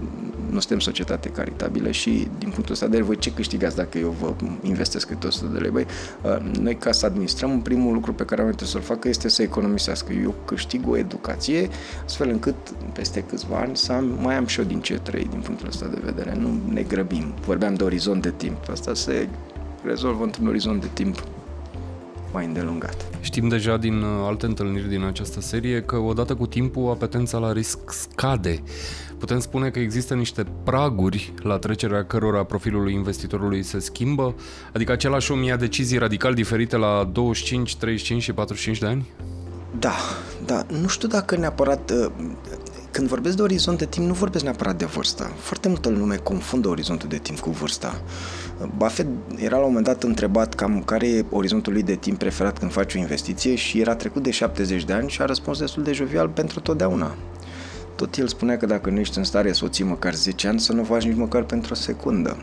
nu 0.50 0.58
suntem 0.58 0.78
societate 0.78 1.28
caritabilă 1.28 1.90
și 1.90 2.28
din 2.38 2.48
punctul 2.48 2.72
ăsta 2.72 2.84
de 2.84 2.90
vedere, 2.90 3.06
voi 3.06 3.18
ce 3.18 3.32
câștigați 3.32 3.76
dacă 3.76 3.98
eu 3.98 4.16
vă 4.20 4.34
investesc 4.62 5.06
câte 5.06 5.26
100 5.26 5.52
de 5.52 5.58
lei? 5.58 5.70
Băi, 5.70 5.86
uh, 6.22 6.58
noi 6.60 6.76
ca 6.76 6.92
să 6.92 7.06
administrăm, 7.06 7.60
primul 7.60 7.92
lucru 7.92 8.12
pe 8.12 8.24
care 8.24 8.40
am 8.40 8.46
trebuie 8.46 8.68
să-l 8.68 8.80
facă 8.80 9.08
este 9.08 9.28
să 9.28 9.42
economisească. 9.42 10.12
Eu 10.12 10.34
câștig 10.44 10.88
o 10.88 10.96
educație 10.96 11.68
astfel 12.04 12.28
încât 12.28 12.54
peste 12.92 13.20
câțiva 13.22 13.56
ani 13.56 13.76
să 13.76 13.92
am, 13.92 14.18
mai 14.22 14.36
am 14.36 14.46
și 14.46 14.60
eu 14.60 14.66
din 14.66 14.80
ce 14.80 14.94
trăi 14.94 15.26
din 15.30 15.40
punctul 15.40 15.68
ăsta 15.68 15.86
de 15.86 16.00
vedere. 16.04 16.36
Nu 16.40 16.60
ne 16.72 16.82
grăbim. 16.82 17.32
Vorbeam 17.46 17.74
de 17.74 17.84
orizont 17.84 18.22
de 18.22 18.32
timp. 18.36 18.68
Asta 18.70 18.94
se 18.94 19.28
rezolvă 19.84 20.24
într-un 20.24 20.46
orizont 20.46 20.80
de 20.80 20.88
timp 20.92 21.22
mai 22.32 22.44
îndelungat. 22.44 23.06
Știm 23.20 23.48
deja 23.48 23.76
din 23.76 24.02
uh, 24.02 24.08
alte 24.26 24.46
întâlniri 24.46 24.88
din 24.88 25.02
această 25.02 25.40
serie 25.40 25.82
că 25.82 25.96
odată 25.96 26.34
cu 26.34 26.46
timpul 26.46 26.90
apetența 26.90 27.38
la 27.38 27.52
risc 27.52 27.78
scade. 27.90 28.62
Putem 29.18 29.38
spune 29.38 29.70
că 29.70 29.78
există 29.78 30.14
niște 30.14 30.46
praguri 30.64 31.32
la 31.42 31.58
trecerea 31.58 32.04
cărora 32.04 32.44
profilul 32.44 32.90
investitorului 32.90 33.62
se 33.62 33.78
schimbă? 33.78 34.34
Adică 34.72 34.92
același 34.92 35.32
om 35.32 35.42
ia 35.42 35.56
decizii 35.56 35.98
radical 35.98 36.34
diferite 36.34 36.76
la 36.76 37.10
25, 37.12 37.76
35 37.76 38.22
și 38.22 38.32
45 38.32 38.78
de 38.78 38.86
ani? 38.86 39.06
Da, 39.78 39.94
da. 40.46 40.66
Nu 40.80 40.88
știu 40.88 41.08
dacă 41.08 41.36
neapărat... 41.36 41.92
Uh, 42.98 43.04
când 43.04 43.10
vorbesc 43.10 43.36
de 43.36 43.42
orizont 43.42 43.78
de 43.78 43.86
timp, 43.86 44.06
nu 44.06 44.12
vorbesc 44.12 44.44
neapărat 44.44 44.76
de 44.76 44.84
vârstă. 44.84 45.32
Foarte 45.36 45.68
multă 45.68 45.88
lume 45.88 46.16
confundă 46.16 46.68
orizontul 46.68 47.08
de 47.08 47.16
timp 47.16 47.38
cu 47.38 47.50
vârsta. 47.50 48.00
Buffett 48.76 49.08
era 49.36 49.56
la 49.56 49.62
un 49.62 49.68
moment 49.68 49.86
dat 49.86 50.02
întrebat 50.02 50.54
cam 50.54 50.82
care 50.82 51.08
e 51.08 51.24
orizontul 51.30 51.72
lui 51.72 51.82
de 51.82 51.94
timp 51.94 52.18
preferat 52.18 52.58
când 52.58 52.72
face 52.72 52.98
o 52.98 53.00
investiție 53.00 53.54
și 53.54 53.80
era 53.80 53.94
trecut 53.94 54.22
de 54.22 54.30
70 54.30 54.84
de 54.84 54.92
ani 54.92 55.10
și 55.10 55.22
a 55.22 55.24
răspuns 55.24 55.58
destul 55.58 55.82
de 55.82 55.92
jovial 55.92 56.28
pentru 56.28 56.60
totdeauna. 56.60 57.14
Tot 57.98 58.16
el 58.16 58.28
spunea 58.28 58.56
că 58.56 58.66
dacă 58.66 58.90
nu 58.90 58.98
ești 58.98 59.18
în 59.18 59.24
stare 59.24 59.52
să 59.52 59.64
o 59.64 59.68
ții 59.68 59.84
măcar 59.84 60.14
10 60.14 60.48
ani, 60.48 60.60
să 60.60 60.72
nu 60.72 60.80
o 60.80 60.84
faci 60.84 61.02
nici 61.02 61.16
măcar 61.16 61.42
pentru 61.42 61.72
o 61.72 61.76
secundă. 61.76 62.36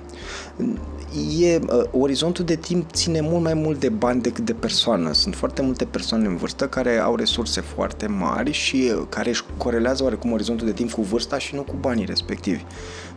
E, 1.39 1.55
uh, 1.55 1.83
orizontul 1.91 2.45
de 2.45 2.55
timp 2.55 2.91
ține 2.91 3.21
mult 3.21 3.43
mai 3.43 3.53
mult 3.53 3.79
de 3.79 3.89
bani 3.89 4.21
decât 4.21 4.45
de 4.45 4.53
persoană. 4.53 5.13
Sunt 5.13 5.35
foarte 5.35 5.61
multe 5.61 5.85
persoane 5.85 6.27
în 6.27 6.35
vârstă 6.35 6.67
care 6.67 6.97
au 6.97 7.15
resurse 7.15 7.61
foarte 7.61 8.07
mari 8.07 8.51
și 8.51 8.91
uh, 8.95 9.03
care 9.09 9.29
își 9.29 9.43
corelează 9.57 10.03
oarecum 10.03 10.31
orizontul 10.31 10.67
de 10.67 10.73
timp 10.73 10.91
cu 10.91 11.01
vârsta 11.01 11.37
și 11.37 11.55
nu 11.55 11.61
cu 11.61 11.75
banii 11.79 12.05
respectivi. 12.05 12.63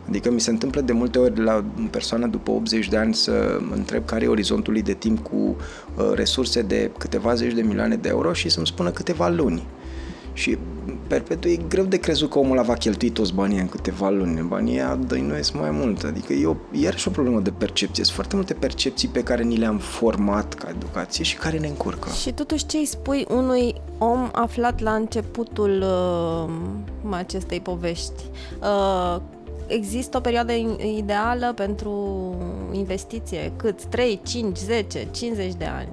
Adică 0.07 0.31
mi 0.31 0.39
se 0.39 0.49
întâmplă 0.49 0.81
de 0.81 0.93
multe 0.93 1.19
ori 1.19 1.43
la 1.43 1.55
o 1.55 1.87
persoană 1.91 2.27
după 2.27 2.51
80 2.51 2.87
de 2.87 2.97
ani 2.97 3.13
să 3.13 3.59
întreb 3.75 4.05
care 4.05 4.25
e 4.25 4.27
orizontul 4.27 4.79
de 4.83 4.93
timp 4.93 5.23
cu 5.23 5.35
uh, 5.35 6.11
resurse 6.13 6.61
de 6.61 6.91
câteva 6.97 7.33
zeci 7.33 7.53
de 7.53 7.61
milioane 7.61 7.95
de 7.95 8.09
euro 8.09 8.33
și 8.33 8.49
să-mi 8.49 8.67
spună 8.67 8.91
câteva 8.91 9.29
luni. 9.29 9.63
Și 10.39 10.57
perpetu 11.07 11.47
e 11.47 11.59
greu 11.67 11.85
de 11.85 11.97
crezut 11.97 12.29
că 12.29 12.39
omul 12.39 12.63
va 12.63 12.73
cheltui 12.73 13.09
toți 13.09 13.33
banii 13.33 13.59
în 13.59 13.67
câteva 13.67 14.09
luni. 14.09 14.41
Banii 14.41 14.81
dăinuiesc 15.07 15.53
mai 15.53 15.71
mult. 15.71 16.03
Adică 16.03 16.33
e 16.33 16.45
o, 16.45 16.55
iarăși 16.71 17.07
o 17.07 17.11
problemă 17.11 17.39
de 17.39 17.51
percepție. 17.57 18.03
Sunt 18.03 18.15
foarte 18.15 18.35
multe 18.35 18.53
percepții 18.53 19.07
pe 19.07 19.23
care 19.23 19.43
ni 19.43 19.57
le-am 19.57 19.77
format 19.77 20.53
ca 20.53 20.69
educație 20.69 21.23
și 21.23 21.37
care 21.37 21.57
ne 21.57 21.67
încurcă. 21.67 22.09
Și 22.21 22.31
totuși 22.31 22.65
ce 22.65 22.77
îi 22.77 22.85
spui 22.85 23.25
unui 23.29 23.75
om 23.97 24.29
aflat 24.31 24.79
la 24.79 24.93
începutul 24.93 25.83
uh, 25.83 26.53
acestei 27.09 27.59
povești? 27.59 28.23
Uh, 28.61 29.21
există 29.67 30.17
o 30.17 30.19
perioadă 30.19 30.51
ideală 30.97 31.53
pentru 31.55 31.93
investiție? 32.71 33.51
Cât? 33.55 33.83
3, 33.83 34.19
5, 34.23 34.57
10, 34.57 35.07
50 35.11 35.53
de 35.53 35.65
ani? 35.65 35.89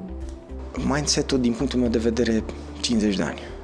Mindset-ul, 0.85 1.41
din 1.41 1.53
punctul 1.53 1.79
meu 1.79 1.89
de 1.89 1.99
vedere, 1.99 2.45
50 2.81 3.17
de 3.17 3.23
ani. 3.23 3.55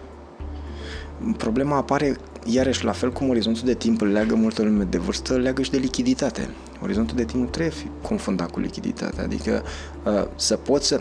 Problema 1.37 1.77
apare 1.77 2.17
iarăși 2.45 2.85
la 2.85 2.93
fel 2.93 3.13
cum 3.13 3.29
orizontul 3.29 3.63
de 3.65 3.75
timp 3.75 4.01
îl 4.01 4.09
leagă 4.09 4.35
multă 4.35 4.63
lume 4.63 4.85
de 4.85 4.99
vârstă, 4.99 5.35
îl 5.35 5.41
leagă 5.41 5.63
și 5.63 5.71
de 5.71 5.79
lichiditate. 5.79 6.49
Orizontul 6.83 7.17
de 7.17 7.25
timp 7.25 7.43
nu 7.43 7.49
trebuie 7.49 7.73
fi 7.73 7.87
confundat 8.03 8.51
cu 8.51 8.61
lichiditatea, 8.61 9.23
adică 9.25 9.63
uh, 10.05 10.27
să 10.37 10.57
poți 10.57 10.87
să 10.87 11.01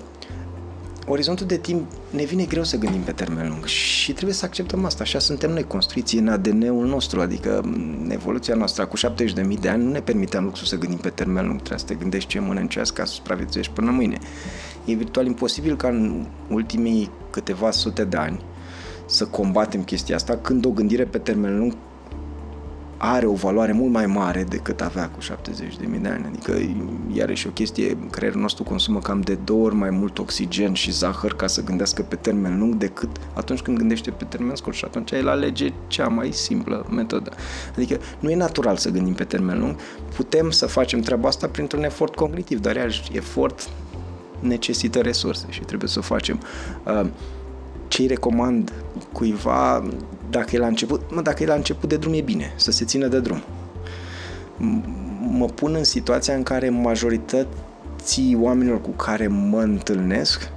orizontul 1.07 1.45
de 1.45 1.57
timp 1.57 1.91
ne 2.09 2.23
vine 2.23 2.45
greu 2.45 2.63
să 2.63 2.77
gândim 2.77 3.01
pe 3.01 3.11
termen 3.11 3.49
lung 3.49 3.65
și 3.65 4.11
trebuie 4.11 4.35
să 4.35 4.45
acceptăm 4.45 4.85
asta. 4.85 5.03
Așa 5.03 5.19
suntem 5.19 5.51
noi 5.51 5.63
construiți 5.63 6.17
în 6.17 6.27
ADN-ul 6.27 6.85
nostru, 6.85 7.21
adică 7.21 7.59
în 7.63 8.09
evoluția 8.11 8.55
noastră 8.55 8.85
cu 8.85 8.97
70.000 8.97 9.59
de 9.59 9.69
ani 9.69 9.83
nu 9.83 9.91
ne 9.91 9.99
permiteam 9.99 10.43
luxul 10.43 10.65
să 10.65 10.77
gândim 10.77 10.97
pe 10.97 11.09
termen 11.09 11.45
lung. 11.45 11.57
Trebuie 11.57 11.79
să 11.79 11.85
te 11.85 11.95
gândești 11.95 12.29
ce 12.29 12.39
mănâncească 12.39 13.01
ca 13.01 13.07
să 13.07 13.13
supraviețuiești 13.13 13.73
până 13.73 13.91
mâine. 13.91 14.19
E 14.85 14.93
virtual 14.93 15.25
imposibil 15.25 15.75
ca 15.75 15.87
în 15.87 16.25
ultimii 16.49 17.11
câteva 17.29 17.71
sute 17.71 18.03
de 18.03 18.17
ani 18.17 18.43
să 19.11 19.25
combatem 19.25 19.83
chestia 19.83 20.15
asta 20.15 20.37
când 20.37 20.65
o 20.65 20.69
gândire 20.69 21.03
pe 21.03 21.17
termen 21.17 21.57
lung 21.57 21.73
are 23.03 23.25
o 23.25 23.33
valoare 23.33 23.71
mult 23.71 23.91
mai 23.91 24.05
mare 24.05 24.43
decât 24.43 24.81
avea 24.81 25.09
cu 25.09 25.19
70 25.19 25.77
de 25.77 25.85
mii 25.85 25.99
de 25.99 26.07
ani. 26.07 26.25
Adică, 26.27 26.53
iarăși, 27.13 27.47
o 27.47 27.49
chestie, 27.49 27.97
creierul 28.11 28.41
nostru 28.41 28.63
consumă 28.63 28.99
cam 28.99 29.21
de 29.21 29.37
două 29.43 29.65
ori 29.65 29.75
mai 29.75 29.89
mult 29.89 30.19
oxigen 30.19 30.73
și 30.73 30.91
zahăr 30.91 31.33
ca 31.35 31.47
să 31.47 31.63
gândească 31.63 32.01
pe 32.01 32.15
termen 32.15 32.59
lung 32.59 32.75
decât 32.75 33.09
atunci 33.33 33.59
când 33.59 33.77
gândește 33.77 34.11
pe 34.11 34.23
termen 34.23 34.55
scurt 34.55 34.75
și 34.75 34.85
atunci 34.85 35.11
el 35.11 35.27
alege 35.27 35.73
cea 35.87 36.07
mai 36.07 36.31
simplă 36.31 36.85
metodă. 36.89 37.31
Adică 37.75 37.99
nu 38.19 38.29
e 38.29 38.35
natural 38.35 38.77
să 38.77 38.89
gândim 38.89 39.13
pe 39.13 39.23
termen 39.23 39.59
lung, 39.59 39.75
putem 40.15 40.49
să 40.49 40.65
facem 40.65 40.99
treaba 40.99 41.27
asta 41.27 41.47
printr-un 41.47 41.83
efort 41.83 42.15
cognitiv, 42.15 42.59
dar 42.59 42.75
iarăși 42.75 43.11
efort 43.13 43.69
necesită 44.39 44.99
resurse 44.99 45.45
și 45.49 45.59
trebuie 45.59 45.89
să 45.89 45.99
o 45.99 46.01
facem. 46.01 46.39
Uh, 46.85 47.09
ce-i 47.91 48.07
recomand 48.07 48.73
cuiva 49.11 49.83
dacă 50.29 50.55
e 50.55 50.59
la 50.59 50.67
început, 50.67 51.01
mă, 51.13 51.21
dacă 51.21 51.43
e 51.43 51.45
la 51.45 51.53
început 51.53 51.89
de 51.89 51.97
drum 51.97 52.13
e 52.13 52.21
bine, 52.21 52.53
să 52.55 52.71
se 52.71 52.85
țină 52.85 53.07
de 53.07 53.19
drum. 53.19 53.41
Mă 55.19 55.45
pun 55.45 55.73
în 55.73 55.83
situația 55.83 56.33
în 56.33 56.43
care 56.43 56.69
majorității 56.69 58.37
oamenilor 58.39 58.81
cu 58.81 58.89
care 58.89 59.27
mă 59.27 59.61
întâlnesc 59.61 60.51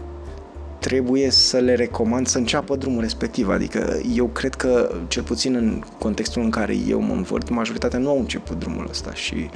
trebuie 0.79 1.31
să 1.31 1.59
le 1.59 1.75
recomand 1.75 2.27
să 2.27 2.39
înceapă 2.39 2.77
drumul 2.77 3.01
respectiv. 3.01 3.49
Adică 3.49 4.01
eu 4.15 4.27
cred 4.27 4.55
că, 4.55 4.95
cel 5.09 5.23
puțin 5.23 5.55
în 5.55 5.83
contextul 5.99 6.43
în 6.43 6.51
care 6.51 6.77
eu 6.89 7.01
mă 7.01 7.13
învăț, 7.13 7.49
majoritatea 7.49 7.99
nu 7.99 8.09
au 8.09 8.19
început 8.19 8.59
drumul 8.59 8.87
ăsta 8.91 9.15
și 9.15 9.51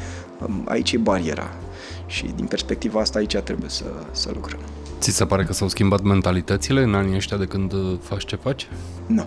um, 0.47 0.64
aici 0.68 0.92
e 0.92 0.99
bariera. 0.99 1.50
Și 2.06 2.25
din 2.37 2.47
perspectiva 2.47 3.00
asta 3.00 3.18
aici 3.18 3.37
trebuie 3.37 3.70
să, 3.70 3.85
să 4.11 4.30
lucrăm. 4.35 4.61
Ți 4.99 5.11
se 5.11 5.26
pare 5.26 5.45
că 5.45 5.52
s-au 5.52 5.69
schimbat 5.69 6.02
mentalitățile 6.02 6.83
în 6.83 6.95
anii 6.95 7.17
ăștia 7.17 7.37
de 7.37 7.45
când 7.45 7.73
uh, 7.73 7.99
faci 8.02 8.25
ce 8.25 8.37
faci? 8.37 8.69
Nu. 9.07 9.26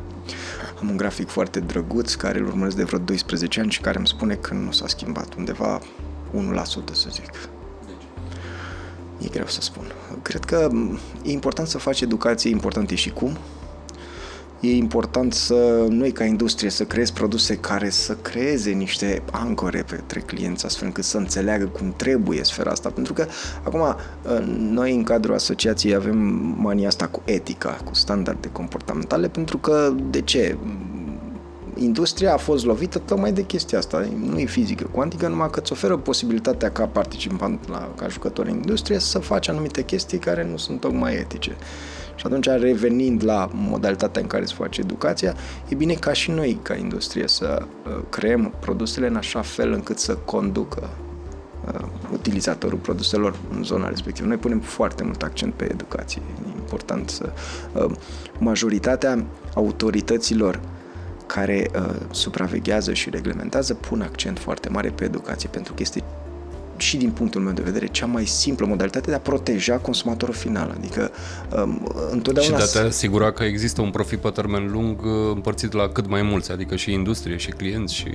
Am 0.82 0.90
un 0.90 0.98
grafic 0.98 1.28
foarte 1.30 1.60
drăguț 1.60 2.13
care 2.13 2.40
îl 2.40 2.46
urmăresc 2.46 2.75
de 2.75 2.84
vreo 2.84 3.00
12 3.00 3.60
ani 3.60 3.72
și 3.72 3.82
care 3.82 3.98
îmi 3.98 4.08
spune 4.08 4.36
că 4.36 4.54
nu 4.54 4.72
s-a 4.72 4.88
schimbat 4.88 5.34
undeva 5.36 5.80
1% 5.80 5.84
să 6.92 7.08
zic. 7.12 7.50
E 9.18 9.28
greu 9.28 9.48
să 9.48 9.62
spun. 9.62 9.92
Cred 10.22 10.46
că 10.46 10.70
e 11.24 11.32
important 11.32 11.68
să 11.68 11.78
faci 11.78 12.01
educație, 12.01 12.50
important 12.50 12.92
e 12.92 12.96
și 12.96 13.10
cum, 13.10 13.38
e 14.62 14.75
important 14.75 15.34
să 15.34 15.86
noi 15.89 16.12
ca 16.12 16.24
industrie 16.24 16.70
să 16.70 16.84
creezi 16.84 17.13
produse 17.13 17.56
care 17.56 17.89
să 17.89 18.15
creeze 18.15 18.72
niște 18.72 19.22
ancore 19.32 19.84
pentru 19.88 20.20
clienți 20.25 20.65
astfel 20.65 20.88
încât 20.88 21.03
să 21.03 21.18
înțeleagă 21.18 21.65
cum 21.65 21.94
trebuie 21.98 22.44
sfera 22.44 22.72
asta. 22.72 22.89
Pentru 22.89 23.13
că 23.13 23.25
acum 23.63 23.96
noi 24.58 24.96
în 24.96 25.03
cadrul 25.03 25.36
asociației 25.36 25.96
avem 25.96 26.18
mania 26.58 26.88
asta 26.88 27.08
cu 27.08 27.22
etica, 27.25 27.70
cu 27.86 27.94
standarde 27.94 28.50
comportamentale, 28.51 29.27
pentru 29.27 29.58
că 29.58 29.94
de 30.10 30.22
ce? 30.22 30.58
industria 31.75 32.34
a 32.34 32.38
fost 32.38 32.65
lovită 32.65 33.00
tocmai 33.00 33.32
de 33.32 33.41
chestia 33.41 33.77
asta. 33.77 34.08
Nu 34.20 34.39
e 34.39 34.46
fizică 34.46 34.89
cuantică, 34.91 35.27
numai 35.27 35.50
că 35.50 35.60
îți 35.60 35.72
oferă 35.72 35.98
posibilitatea 35.98 36.72
ca 36.72 36.86
participant, 36.86 37.70
la, 37.70 37.94
ca 37.96 38.08
jucător 38.08 38.46
în 38.46 38.53
industrie, 38.53 39.00
să 39.00 39.20
faci 39.20 39.48
anumite 39.48 39.82
chestii 39.84 40.18
care 40.18 40.48
nu 40.50 40.58
sunt 40.58 40.80
tocmai 40.80 41.13
etice. 41.13 41.56
Și 42.22 42.28
atunci, 42.28 42.46
revenind 42.46 43.24
la 43.24 43.50
modalitatea 43.54 44.22
în 44.22 44.28
care 44.28 44.46
se 44.46 44.54
face 44.58 44.82
educația, 44.82 45.36
e 45.68 45.75
bine 45.75 45.94
ca 45.94 46.13
și 46.13 46.32
noi, 46.32 46.60
ca 46.62 46.75
industrie, 46.75 47.28
să 47.28 47.62
uh, 47.62 48.00
creăm 48.10 48.54
produsele 48.60 49.08
în 49.08 49.16
așa 49.16 49.42
fel 49.42 49.72
încât 49.72 50.00
să 50.00 50.16
conducă 50.16 50.90
uh, 51.68 51.88
utilizatorul 52.13 52.78
produselor 52.78 53.36
în 53.56 53.63
zona 53.63 53.90
respectivă. 53.90 54.28
Noi 54.28 54.38
punem 54.38 54.60
foarte 54.60 55.04
mult 55.04 55.22
accent 55.22 55.54
pe 55.54 55.72
educație. 55.72 56.22
E 56.46 56.50
important 56.58 57.10
să... 57.10 57.30
Uh, 57.74 57.92
majoritatea 58.40 59.25
autorităților 59.54 60.60
care 61.25 61.70
uh, 61.75 61.96
supraveghează 62.12 62.94
și 62.94 63.10
reglementează 63.10 63.74
pun 63.74 64.01
accent 64.01 64.40
foarte 64.40 64.70
mare 64.70 64.90
pe 64.90 65.04
educație, 65.04 65.50
pentru 65.50 65.74
că 65.74 65.82
este 65.82 66.04
și 66.82 66.98
din 66.98 67.12
punctul 67.12 67.42
meu 67.42 67.54
de 67.54 67.62
vedere, 67.62 67.88
cea 67.88 68.06
mai 68.06 68.26
simplă 68.26 68.66
modalitate 68.66 69.10
de 69.10 69.16
a 69.16 69.20
proteja 69.20 69.78
consumatorul 69.78 70.34
final. 70.34 70.76
Adică 70.78 71.12
um, 71.56 71.88
întotdeauna... 72.12 72.58
Și 72.58 72.72
de 72.72 72.78
a 72.78 72.82
te 72.82 72.88
asigura 72.88 73.32
că 73.32 73.44
există 73.44 73.82
un 73.82 73.90
profit 73.90 74.20
pe 74.20 74.30
termen 74.30 74.72
lung 74.72 75.02
uh, 75.02 75.12
împărțit 75.34 75.74
la 75.74 75.88
cât 75.88 76.08
mai 76.08 76.22
mulți, 76.22 76.52
adică 76.52 76.76
și 76.76 76.92
industrie, 76.92 77.38
și 77.38 77.50
clienți, 77.50 77.96
și... 77.96 78.08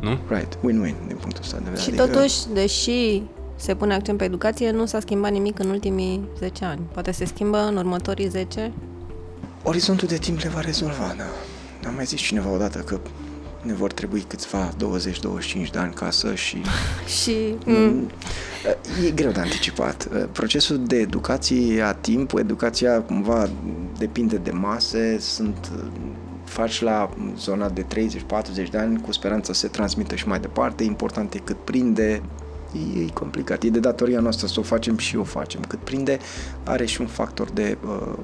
Nu? 0.00 0.18
Right, 0.28 0.54
win-win 0.54 1.06
din 1.06 1.16
punctul 1.20 1.40
ăsta 1.42 1.56
de 1.56 1.62
vedere. 1.64 1.82
Și 1.82 1.88
adică... 1.88 2.06
totuși, 2.06 2.36
deși 2.52 3.22
se 3.56 3.74
pune 3.74 3.94
accent 3.94 4.18
pe 4.18 4.24
educație, 4.24 4.70
nu 4.70 4.86
s-a 4.86 5.00
schimbat 5.00 5.30
nimic 5.30 5.58
în 5.58 5.68
ultimii 5.68 6.28
10 6.38 6.64
ani. 6.64 6.80
Poate 6.92 7.12
se 7.12 7.24
schimbă 7.24 7.58
în 7.58 7.76
următorii 7.76 8.28
10? 8.28 8.72
Orizontul 9.62 10.08
de 10.08 10.16
timp 10.16 10.38
le 10.38 10.48
va 10.48 10.60
rezolva, 10.60 11.14
da. 11.16 11.24
Am 11.88 11.94
mai 11.94 12.04
zis 12.04 12.20
cineva 12.20 12.50
odată 12.50 12.78
că 12.78 13.00
ne 13.62 13.72
vor 13.72 13.92
trebui 13.92 14.20
câțiva 14.20 14.70
20-25 14.70 15.70
de 15.72 15.78
ani 15.78 15.92
casă 15.92 16.34
și... 16.34 16.62
și... 17.22 17.54
Mm. 17.64 18.10
E 19.06 19.10
greu 19.10 19.30
de 19.30 19.40
anticipat. 19.40 20.08
Procesul 20.32 20.84
de 20.84 20.96
educație 20.96 21.82
a 21.82 21.92
timp, 21.92 22.32
educația 22.38 23.02
cumva 23.02 23.48
depinde 23.98 24.36
de 24.36 24.50
mase, 24.50 25.18
sunt 25.18 25.70
faci 26.44 26.80
la 26.80 27.10
zona 27.36 27.68
de 27.68 27.84
30-40 28.66 28.70
de 28.70 28.78
ani 28.78 29.00
cu 29.00 29.12
speranța 29.12 29.52
să 29.52 29.58
se 29.58 29.68
transmită 29.68 30.14
și 30.14 30.28
mai 30.28 30.40
departe. 30.40 30.84
Important 30.84 31.34
e 31.34 31.38
cât 31.38 31.56
prinde, 31.64 32.22
e, 32.96 33.02
e 33.02 33.10
complicat. 33.14 33.62
E 33.62 33.70
de 33.70 33.80
datoria 33.80 34.20
noastră 34.20 34.46
să 34.46 34.60
o 34.60 34.62
facem 34.62 34.96
și 34.96 35.16
o 35.16 35.24
facem. 35.24 35.60
Cât 35.68 35.78
prinde, 35.78 36.18
are 36.64 36.84
și 36.84 37.00
un 37.00 37.06
factor 37.06 37.50
de 37.50 37.78
uh, 37.86 38.18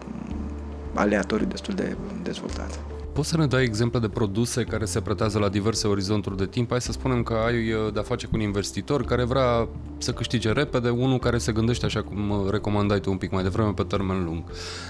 aleatoriu 0.95 1.47
destul 1.47 1.75
de 1.75 1.97
dezvoltat. 2.23 2.81
Poți 3.17 3.29
să 3.29 3.37
ne 3.37 3.47
dai 3.47 3.63
exemple 3.63 3.99
de 3.99 4.09
produse 4.09 4.65
care 4.65 4.85
se 4.85 5.01
pretează 5.01 5.39
la 5.39 5.49
diverse 5.49 5.87
orizonturi 5.87 6.37
de 6.37 6.47
timp? 6.47 6.71
Hai 6.71 6.81
să 6.81 6.93
spunem 6.93 7.23
că 7.23 7.35
ai 7.35 7.73
uh, 7.73 7.93
de-a 7.93 8.03
face 8.03 8.27
cu 8.27 8.33
un 8.35 8.41
investitor 8.41 9.05
care 9.05 9.25
vrea 9.25 9.69
să 9.99 10.13
câștige 10.13 10.53
repede, 10.53 10.89
unul 10.89 11.19
care 11.19 11.39
se 11.39 11.53
gândește 11.53 11.87
așa 11.87 12.03
cum 12.03 12.31
uh, 12.31 12.51
recomandai 12.51 13.01
tu 13.01 13.11
un 13.11 13.17
pic 13.17 13.31
mai 13.31 13.43
devreme 13.43 13.73
pe 13.73 13.83
termen 13.83 14.25
lung. 14.25 14.45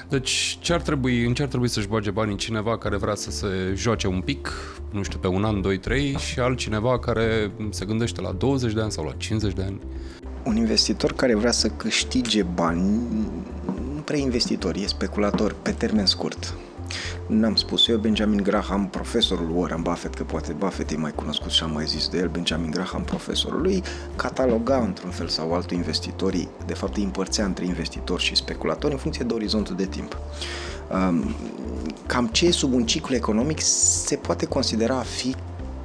Deci 0.08 0.58
ce 0.60 0.72
ar 0.72 0.80
trebui, 0.80 1.26
în 1.26 1.34
ce 1.34 1.42
ar 1.42 1.48
trebui 1.48 1.68
să-și 1.68 1.88
bage 1.88 2.10
banii 2.10 2.36
cineva 2.36 2.78
care 2.78 2.96
vrea 2.96 3.14
să 3.14 3.30
se 3.30 3.46
joace 3.74 4.06
un 4.06 4.20
pic, 4.20 4.52
nu 4.90 5.02
știu, 5.02 5.18
pe 5.18 5.26
un 5.26 5.44
an, 5.44 5.60
doi, 5.60 5.78
trei 5.78 6.16
și 6.18 6.40
altcineva 6.40 6.98
care 6.98 7.50
se 7.70 7.84
gândește 7.84 8.20
la 8.20 8.32
20 8.32 8.72
de 8.72 8.80
ani 8.80 8.92
sau 8.92 9.04
la 9.04 9.12
50 9.12 9.52
de 9.52 9.62
ani? 9.62 9.80
Un 10.44 10.56
investitor 10.56 11.12
care 11.12 11.34
vrea 11.34 11.52
să 11.52 11.68
câștige 11.68 12.42
bani, 12.42 13.00
nu 13.94 14.00
prea 14.00 14.18
investitor, 14.18 14.74
e 14.76 14.86
speculator 14.86 15.54
pe 15.62 15.70
termen 15.70 16.06
scurt 16.06 16.54
N-am 17.26 17.54
spus 17.54 17.88
eu, 17.88 17.96
Benjamin 17.96 18.42
Graham, 18.42 18.88
profesorul 18.88 19.50
Warren 19.56 19.82
Buffett, 19.82 20.14
că 20.14 20.24
poate 20.24 20.52
Buffett 20.52 20.90
e 20.90 20.96
mai 20.96 21.12
cunoscut 21.12 21.50
și 21.50 21.62
am 21.62 21.70
mai 21.70 21.86
zis 21.86 22.08
de 22.08 22.18
el, 22.18 22.28
Benjamin 22.28 22.70
Graham, 22.70 23.02
profesorul 23.02 23.62
lui, 23.62 23.82
cataloga 24.16 24.76
într-un 24.76 25.10
fel 25.10 25.28
sau 25.28 25.52
altul 25.54 25.76
investitorii, 25.76 26.48
de 26.66 26.74
fapt 26.74 26.96
îi 26.96 27.02
împărțea 27.02 27.44
între 27.44 27.64
investitori 27.64 28.22
și 28.22 28.34
speculatori 28.34 28.92
în 28.92 28.98
funcție 28.98 29.24
de 29.24 29.34
orizontul 29.34 29.76
de 29.76 29.86
timp. 29.86 30.18
Um, 30.92 31.34
cam 32.06 32.26
ce 32.26 32.46
e 32.46 32.50
sub 32.50 32.72
un 32.72 32.86
ciclu 32.86 33.14
economic 33.14 33.60
se 33.60 34.16
poate 34.16 34.46
considera 34.46 34.96
a 34.98 35.02
fi 35.02 35.34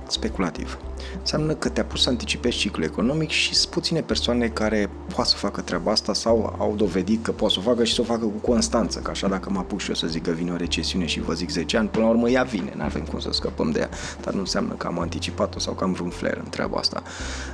speculativ. 0.07 0.77
Înseamnă 1.19 1.53
că 1.53 1.69
te-a 1.69 1.85
pus 1.85 2.01
să 2.01 2.09
anticipezi 2.09 2.57
ciclul 2.57 2.85
economic 2.85 3.29
și 3.29 3.53
sunt 3.53 3.73
puține 3.73 4.01
persoane 4.01 4.47
care 4.47 4.89
poate 5.13 5.29
să 5.29 5.35
facă 5.35 5.61
treaba 5.61 5.91
asta 5.91 6.13
sau 6.13 6.55
au 6.57 6.73
dovedit 6.77 7.23
că 7.23 7.31
poate 7.31 7.53
să 7.53 7.59
o 7.59 7.63
facă 7.63 7.83
și 7.83 7.93
să 7.93 8.01
o 8.01 8.03
facă 8.03 8.25
cu 8.25 8.51
constanță. 8.51 8.99
Că 8.99 9.09
așa 9.09 9.27
dacă 9.27 9.49
mă 9.49 9.59
apuc 9.59 9.79
și 9.79 9.89
eu 9.89 9.95
să 9.95 10.07
zic 10.07 10.23
că 10.23 10.31
vine 10.31 10.51
o 10.51 10.55
recesiune 10.55 11.05
și 11.05 11.21
vă 11.21 11.33
zic 11.33 11.49
10 11.49 11.77
ani, 11.77 11.87
până 11.87 12.05
la 12.05 12.09
urmă 12.11 12.29
ea 12.29 12.43
vine, 12.43 12.73
nu 12.75 12.83
avem 12.83 13.03
cum 13.03 13.19
să 13.19 13.29
scăpăm 13.31 13.71
de 13.71 13.79
ea. 13.79 13.89
Dar 14.21 14.33
nu 14.33 14.39
înseamnă 14.39 14.73
că 14.73 14.87
am 14.87 14.99
anticipat-o 14.99 15.59
sau 15.59 15.73
că 15.73 15.83
am 15.83 15.91
vreun 15.91 16.09
flair 16.09 16.37
în 16.37 16.49
treaba 16.49 16.77
asta. 16.77 17.03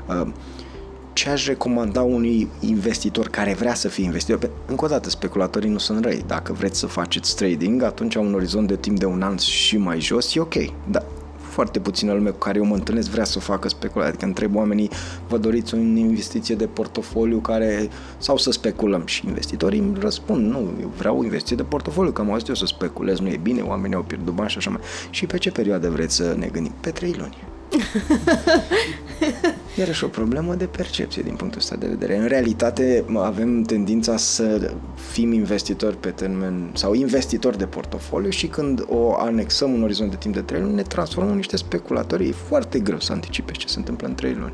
Uh, 0.08 0.28
ce 1.18 1.30
aș 1.30 1.46
recomanda 1.46 2.02
unui 2.02 2.48
investitor 2.60 3.28
care 3.28 3.54
vrea 3.54 3.74
să 3.74 3.88
fie 3.88 4.04
investitor? 4.04 4.50
Încă 4.66 4.86
o 4.86 4.88
dată, 4.88 5.10
speculatorii 5.10 5.70
nu 5.70 5.78
sunt 5.78 6.04
răi. 6.04 6.24
Dacă 6.28 6.54
vreți 6.54 6.80
să 6.80 6.88
faceți 6.88 7.36
trading, 7.36 7.84
atunci 7.84 8.16
un 8.16 8.34
orizont 8.34 8.68
de 8.68 8.76
timp 8.76 9.00
de 9.00 9.06
un 9.06 9.22
an 9.22 9.38
și 9.38 9.78
mai 9.78 10.00
jos 10.00 10.36
e 10.36 10.40
ok. 10.40 10.56
Dar 10.90 11.04
foarte 11.58 11.80
puțină 11.80 12.14
lume 12.14 12.30
cu 12.30 12.38
care 12.38 12.58
eu 12.58 12.66
mă 12.66 12.76
întâlnesc 12.76 13.10
vrea 13.10 13.24
să 13.24 13.40
facă 13.40 13.68
speculație. 13.68 14.10
Adică 14.12 14.26
întreb 14.26 14.56
oamenii, 14.56 14.90
vă 15.28 15.38
doriți 15.38 15.74
o 15.74 15.78
investiție 15.78 16.56
de 16.56 16.66
portofoliu 16.66 17.38
care, 17.38 17.90
sau 18.18 18.38
să 18.38 18.52
speculăm? 18.52 19.06
Și 19.06 19.26
investitorii 19.28 19.80
îmi 19.80 19.98
răspund, 20.00 20.52
nu, 20.52 20.72
eu 20.82 20.92
vreau 20.98 21.20
o 21.20 21.24
investiție 21.24 21.56
de 21.56 21.64
portofoliu, 21.64 22.12
că 22.12 22.22
am 22.22 22.32
auzit 22.32 22.48
eu 22.48 22.56
să 22.56 22.66
speculez, 22.66 23.20
nu 23.20 23.28
e 23.28 23.38
bine, 23.38 23.62
oamenii 23.62 23.96
au 23.96 24.02
pierdut 24.02 24.34
bani 24.34 24.50
și 24.50 24.58
așa 24.58 24.70
mai. 24.70 24.80
Și 25.10 25.26
pe 25.26 25.38
ce 25.38 25.52
perioadă 25.52 25.90
vreți 25.90 26.16
să 26.16 26.36
ne 26.38 26.48
gândim? 26.48 26.74
Pe 26.82 26.90
trei 26.90 27.16
luni. 27.18 27.38
Iarăși 29.78 30.04
o 30.04 30.08
problemă 30.08 30.56
de 30.56 30.66
percepție 30.66 31.22
din 31.22 31.36
punctul 31.36 31.60
ăsta 31.60 31.76
de 31.76 31.88
vedere. 31.88 32.18
În 32.18 32.26
realitate 32.26 33.06
avem 33.16 33.62
tendința 33.62 34.18
să 34.18 34.74
fim 35.12 35.32
investitori 35.32 35.98
pe 35.98 36.10
termen 36.10 36.70
sau 36.74 36.94
investitori 36.94 37.58
de 37.58 37.66
portofoliu 37.66 38.30
și 38.30 38.48
când 38.48 38.86
o 38.88 39.16
anexăm 39.16 39.74
în 39.74 39.84
orizont 39.84 40.10
de 40.10 40.16
timp 40.16 40.34
de 40.34 40.42
3 40.42 40.62
luni 40.62 40.74
ne 40.74 40.82
transformăm 40.82 41.32
în 41.32 41.38
niște 41.38 41.58
speculatori. 41.58 42.28
E 42.28 42.32
foarte 42.32 42.80
greu 42.80 43.00
să 43.00 43.12
anticipezi 43.12 43.60
ce 43.60 43.68
se 43.68 43.80
întâmplă 43.80 44.08
în 44.08 44.16
3 44.16 44.34
luni. 44.34 44.54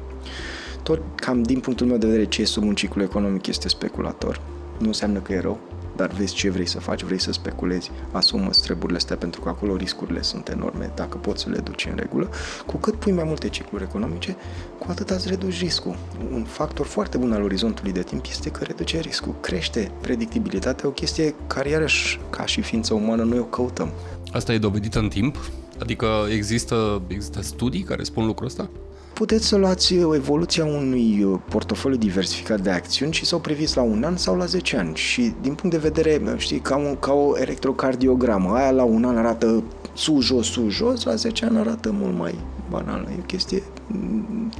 Tot 0.83 1.01
cam 1.15 1.43
din 1.43 1.59
punctul 1.59 1.87
meu 1.87 1.97
de 1.97 2.05
vedere 2.05 2.25
ce 2.25 2.41
e 2.41 2.45
sub 2.45 2.63
un 2.63 2.75
ciclu 2.75 3.01
economic 3.01 3.47
este 3.47 3.67
speculator. 3.67 4.41
Nu 4.79 4.87
înseamnă 4.87 5.19
că 5.19 5.33
e 5.33 5.39
rău, 5.39 5.59
dar 5.95 6.11
vezi 6.11 6.33
ce 6.33 6.49
vrei 6.49 6.67
să 6.67 6.79
faci, 6.79 7.03
vrei 7.03 7.19
să 7.19 7.31
speculezi, 7.31 7.91
asumă 8.11 8.49
treburile 8.61 8.97
astea 8.97 9.15
pentru 9.15 9.41
că 9.41 9.49
acolo 9.49 9.75
riscurile 9.75 10.21
sunt 10.21 10.49
enorme, 10.49 10.91
dacă 10.95 11.17
poți 11.17 11.41
să 11.43 11.49
le 11.49 11.57
duci 11.57 11.85
în 11.85 11.95
regulă, 11.95 12.29
cu 12.65 12.77
cât 12.77 12.95
pui 12.95 13.11
mai 13.11 13.23
multe 13.23 13.49
cicluri 13.49 13.83
economice, 13.83 14.35
cu 14.77 14.87
atât 14.89 15.09
îți 15.09 15.27
reduci 15.27 15.59
riscul. 15.59 15.95
Un 16.31 16.43
factor 16.43 16.85
foarte 16.85 17.17
bun 17.17 17.33
al 17.33 17.43
orizontului 17.43 17.91
de 17.91 18.01
timp 18.03 18.25
este 18.29 18.49
că 18.49 18.63
reduce 18.63 18.99
riscul, 18.99 19.35
crește 19.39 19.91
predictibilitatea, 20.01 20.87
o 20.87 20.91
chestie 20.91 21.35
care 21.47 21.69
iarăși, 21.69 22.19
ca 22.29 22.45
și 22.45 22.61
ființă 22.61 22.93
umană, 22.93 23.23
noi 23.23 23.39
o 23.39 23.43
căutăm. 23.43 23.89
Asta 24.31 24.53
e 24.53 24.57
dovedit 24.57 24.95
în 24.95 25.07
timp? 25.07 25.37
Adică 25.79 26.07
există, 26.29 27.01
există 27.07 27.41
studii 27.41 27.81
care 27.81 28.03
spun 28.03 28.25
lucrul 28.25 28.47
ăsta? 28.47 28.69
Puteți 29.13 29.47
să 29.47 29.55
luați 29.55 29.93
evoluția 29.93 30.65
unui 30.65 31.23
uh, 31.23 31.39
portofoliu 31.49 31.97
diversificat 31.97 32.59
de 32.59 32.69
acțiuni 32.69 33.13
și 33.13 33.25
să 33.25 33.35
o 33.35 33.39
priviți 33.39 33.75
la 33.75 33.81
un 33.81 34.03
an 34.03 34.17
sau 34.17 34.37
la 34.37 34.45
10 34.45 34.77
ani. 34.77 34.95
Și 34.95 35.33
din 35.41 35.53
punct 35.53 35.75
de 35.75 35.89
vedere, 35.89 36.21
știi, 36.37 36.59
ca, 36.59 36.75
un, 36.75 36.95
ca 36.99 37.13
o 37.13 37.37
electrocardiogramă, 37.37 38.53
aia 38.53 38.71
la 38.71 38.83
un 38.83 39.03
an 39.03 39.17
arată 39.17 39.63
sus, 39.93 40.25
jos, 40.25 40.47
sus, 40.47 40.73
jos, 40.73 41.03
la 41.03 41.15
10 41.15 41.45
ani 41.45 41.57
arată 41.57 41.91
mult 41.91 42.17
mai 42.17 42.35
banală. 42.69 43.07
E 43.11 43.19
o 43.19 43.25
chestie... 43.25 43.63
Mm, 43.87 44.51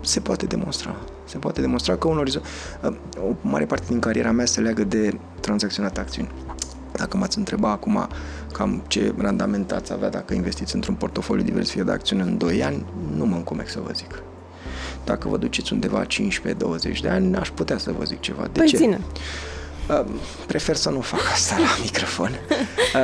se 0.00 0.20
poate 0.20 0.46
demonstra. 0.46 0.96
Se 1.24 1.38
poate 1.38 1.60
demonstra 1.60 1.96
că 1.96 2.08
un 2.08 2.18
orizont... 2.18 2.44
Uh, 2.82 2.94
o 3.28 3.48
mare 3.48 3.64
parte 3.64 3.84
din 3.88 3.98
cariera 3.98 4.30
mea 4.30 4.46
se 4.46 4.60
leagă 4.60 4.84
de 4.84 5.18
tranzacționat 5.40 5.98
acțiuni. 5.98 6.28
Dacă 6.96 7.16
m-ați 7.16 7.38
întreba 7.38 7.70
acum 7.70 8.08
cam 8.52 8.82
ce 8.86 9.14
randament 9.18 9.72
ați 9.72 9.92
avea 9.92 10.10
dacă 10.10 10.34
investiți 10.34 10.74
într-un 10.74 10.94
portofoliu 10.94 11.44
diversificat 11.44 11.86
de 11.86 11.92
acțiuni 11.92 12.22
în 12.22 12.38
2 12.38 12.64
ani, 12.64 12.84
nu 13.16 13.26
mă 13.26 13.36
încumec 13.36 13.68
să 13.68 13.80
vă 13.84 13.90
zic. 13.94 14.22
Dacă 15.04 15.28
vă 15.28 15.36
duceți 15.36 15.72
undeva 15.72 16.06
15-20 16.06 16.06
de 17.00 17.08
ani, 17.08 17.36
aș 17.36 17.50
putea 17.50 17.78
să 17.78 17.92
vă 17.98 18.04
zic 18.04 18.20
ceva. 18.20 18.42
De 18.42 18.58
păi 18.58 18.66
ce? 18.66 18.76
Ține. 18.76 19.00
Uh, 19.88 20.04
prefer 20.46 20.76
să 20.76 20.90
nu 20.90 21.00
fac 21.00 21.20
asta 21.32 21.58
la 21.58 21.82
microfon. 21.82 22.30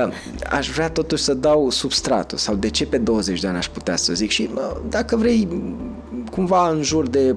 Uh, 0.06 0.12
aș 0.50 0.70
vrea 0.70 0.90
totuși 0.90 1.23
să 1.23 1.35
dau 1.35 1.70
substratul 1.70 2.38
sau 2.38 2.54
de 2.54 2.70
ce 2.70 2.87
pe 2.87 2.99
20 2.99 3.40
de 3.40 3.47
ani 3.47 3.56
aș 3.56 3.68
putea 3.68 3.97
să 3.97 4.12
zic 4.12 4.30
și 4.30 4.50
uh, 4.54 4.76
dacă 4.88 5.16
vrei 5.16 5.49
cumva 6.31 6.69
în 6.69 6.83
jur 6.83 7.09
de 7.09 7.37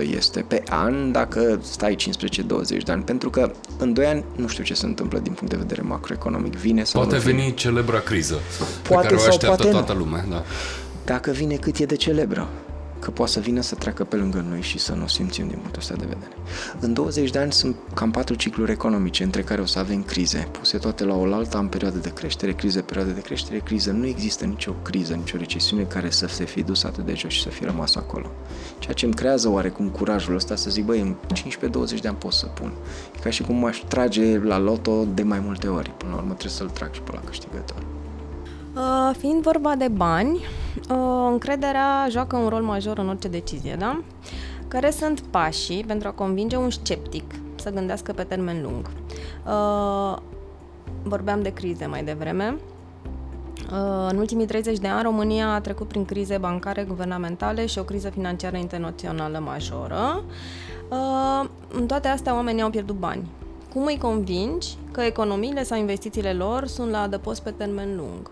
8-10% 0.00 0.14
este 0.16 0.44
pe 0.48 0.62
an 0.68 1.12
dacă 1.12 1.58
stai 1.62 1.96
15-20 1.96 1.98
de 2.84 2.92
ani, 2.92 3.02
pentru 3.02 3.30
că 3.30 3.50
în 3.78 3.92
2 3.92 4.06
ani 4.06 4.24
nu 4.36 4.46
știu 4.46 4.64
ce 4.64 4.74
se 4.74 4.86
întâmplă 4.86 5.18
din 5.18 5.32
punct 5.32 5.52
de 5.52 5.58
vedere 5.58 5.82
macroeconomic, 5.82 6.54
vine 6.56 6.84
sau 6.84 7.00
Poate 7.00 7.16
nu 7.16 7.22
veni 7.22 7.40
vine. 7.40 7.54
celebra 7.54 7.98
criză 7.98 8.38
Poate 8.82 9.06
pe 9.06 9.12
care 9.14 9.14
o 9.14 9.26
așteaptă 9.28 9.46
poate 9.46 9.70
toată 9.70 9.92
nu. 9.92 9.98
lumea. 9.98 10.24
Da. 10.30 10.42
Dacă 11.04 11.30
vine 11.30 11.54
cât 11.54 11.78
e 11.78 11.84
de 11.84 11.96
celebră, 11.96 12.48
că 13.02 13.10
poate 13.10 13.32
să 13.32 13.40
vină 13.40 13.60
să 13.60 13.74
treacă 13.74 14.04
pe 14.04 14.16
lângă 14.16 14.44
noi 14.48 14.60
și 14.60 14.78
să 14.78 14.94
nu 14.94 15.06
simțim 15.06 15.46
din 15.46 15.56
punctul 15.58 15.80
ăsta 15.80 15.94
de 15.94 16.04
vedere. 16.08 16.32
În 16.80 16.92
20 16.92 17.30
de 17.30 17.38
ani 17.38 17.52
sunt 17.52 17.76
cam 17.94 18.10
patru 18.10 18.34
cicluri 18.34 18.70
economice 18.70 19.22
între 19.22 19.42
care 19.42 19.60
o 19.60 19.64
să 19.64 19.78
avem 19.78 20.02
crize, 20.02 20.48
puse 20.50 20.78
toate 20.78 21.04
la 21.04 21.14
oaltă, 21.14 21.56
am 21.56 21.68
perioade 21.68 21.98
de 21.98 22.12
creștere, 22.12 22.52
crize, 22.52 22.80
perioade 22.80 23.12
de 23.12 23.20
creștere, 23.20 23.58
criză. 23.58 23.90
Nu 23.90 24.06
există 24.06 24.44
nicio 24.44 24.72
criză, 24.72 25.14
nicio 25.14 25.36
recesiune 25.36 25.82
care 25.82 26.10
să 26.10 26.26
se 26.26 26.44
fi 26.44 26.62
dus 26.62 26.84
atât 26.84 27.04
de 27.04 27.14
jos 27.14 27.32
și 27.32 27.42
să 27.42 27.48
fi 27.48 27.64
rămas 27.64 27.96
acolo. 27.96 28.26
Ceea 28.78 28.94
ce 28.94 29.04
îmi 29.04 29.14
creează 29.14 29.48
oarecum 29.48 29.88
curajul 29.88 30.34
ăsta 30.34 30.56
să 30.56 30.70
zic, 30.70 30.84
băi, 30.84 31.00
în 31.00 31.14
15-20 31.96 32.00
de 32.00 32.08
ani 32.08 32.16
pot 32.16 32.32
să 32.32 32.46
pun. 32.46 32.72
E 33.16 33.18
ca 33.22 33.30
și 33.30 33.42
cum 33.42 33.64
aș 33.64 33.78
trage 33.88 34.38
la 34.38 34.58
loto 34.58 35.04
de 35.14 35.22
mai 35.22 35.40
multe 35.44 35.68
ori. 35.68 35.90
Până 35.96 36.10
la 36.10 36.16
urmă 36.16 36.32
trebuie 36.32 36.52
să-l 36.52 36.68
trag 36.68 36.92
și 36.92 37.00
pe 37.00 37.10
la 37.12 37.20
câștigător. 37.20 37.82
Uh, 38.74 39.16
fiind 39.18 39.42
vorba 39.42 39.74
de 39.74 39.88
bani, 39.88 40.34
uh, 40.34 40.61
încrederea 41.30 42.06
joacă 42.10 42.36
un 42.36 42.48
rol 42.48 42.62
major 42.62 42.98
în 42.98 43.08
orice 43.08 43.28
decizie, 43.28 43.76
da? 43.78 44.02
Care 44.68 44.90
sunt 44.90 45.20
pașii 45.20 45.84
pentru 45.84 46.08
a 46.08 46.10
convinge 46.10 46.56
un 46.56 46.70
sceptic 46.70 47.24
să 47.54 47.70
gândească 47.70 48.12
pe 48.12 48.22
termen 48.22 48.62
lung? 48.62 48.90
Uh, 49.46 50.16
vorbeam 51.02 51.42
de 51.42 51.52
crize 51.52 51.86
mai 51.86 52.04
devreme. 52.04 52.56
Uh, 53.72 54.08
în 54.10 54.16
ultimii 54.18 54.46
30 54.46 54.78
de 54.78 54.88
ani, 54.88 55.02
România 55.02 55.54
a 55.54 55.60
trecut 55.60 55.88
prin 55.88 56.04
crize 56.04 56.38
bancare, 56.38 56.84
guvernamentale 56.84 57.66
și 57.66 57.78
o 57.78 57.82
criză 57.82 58.08
financiară 58.08 58.56
internațională 58.56 59.38
majoră. 59.38 60.22
Uh, 60.88 61.48
în 61.72 61.86
toate 61.86 62.08
astea, 62.08 62.34
oamenii 62.34 62.62
au 62.62 62.70
pierdut 62.70 62.96
bani. 62.96 63.30
Cum 63.72 63.84
îi 63.84 63.98
convingi 63.98 64.68
că 64.90 65.00
economiile 65.00 65.62
sau 65.62 65.78
investițiile 65.78 66.32
lor 66.32 66.66
sunt 66.66 66.90
la 66.90 67.00
adăpost 67.00 67.42
pe 67.42 67.50
termen 67.50 67.96
lung? 67.96 68.28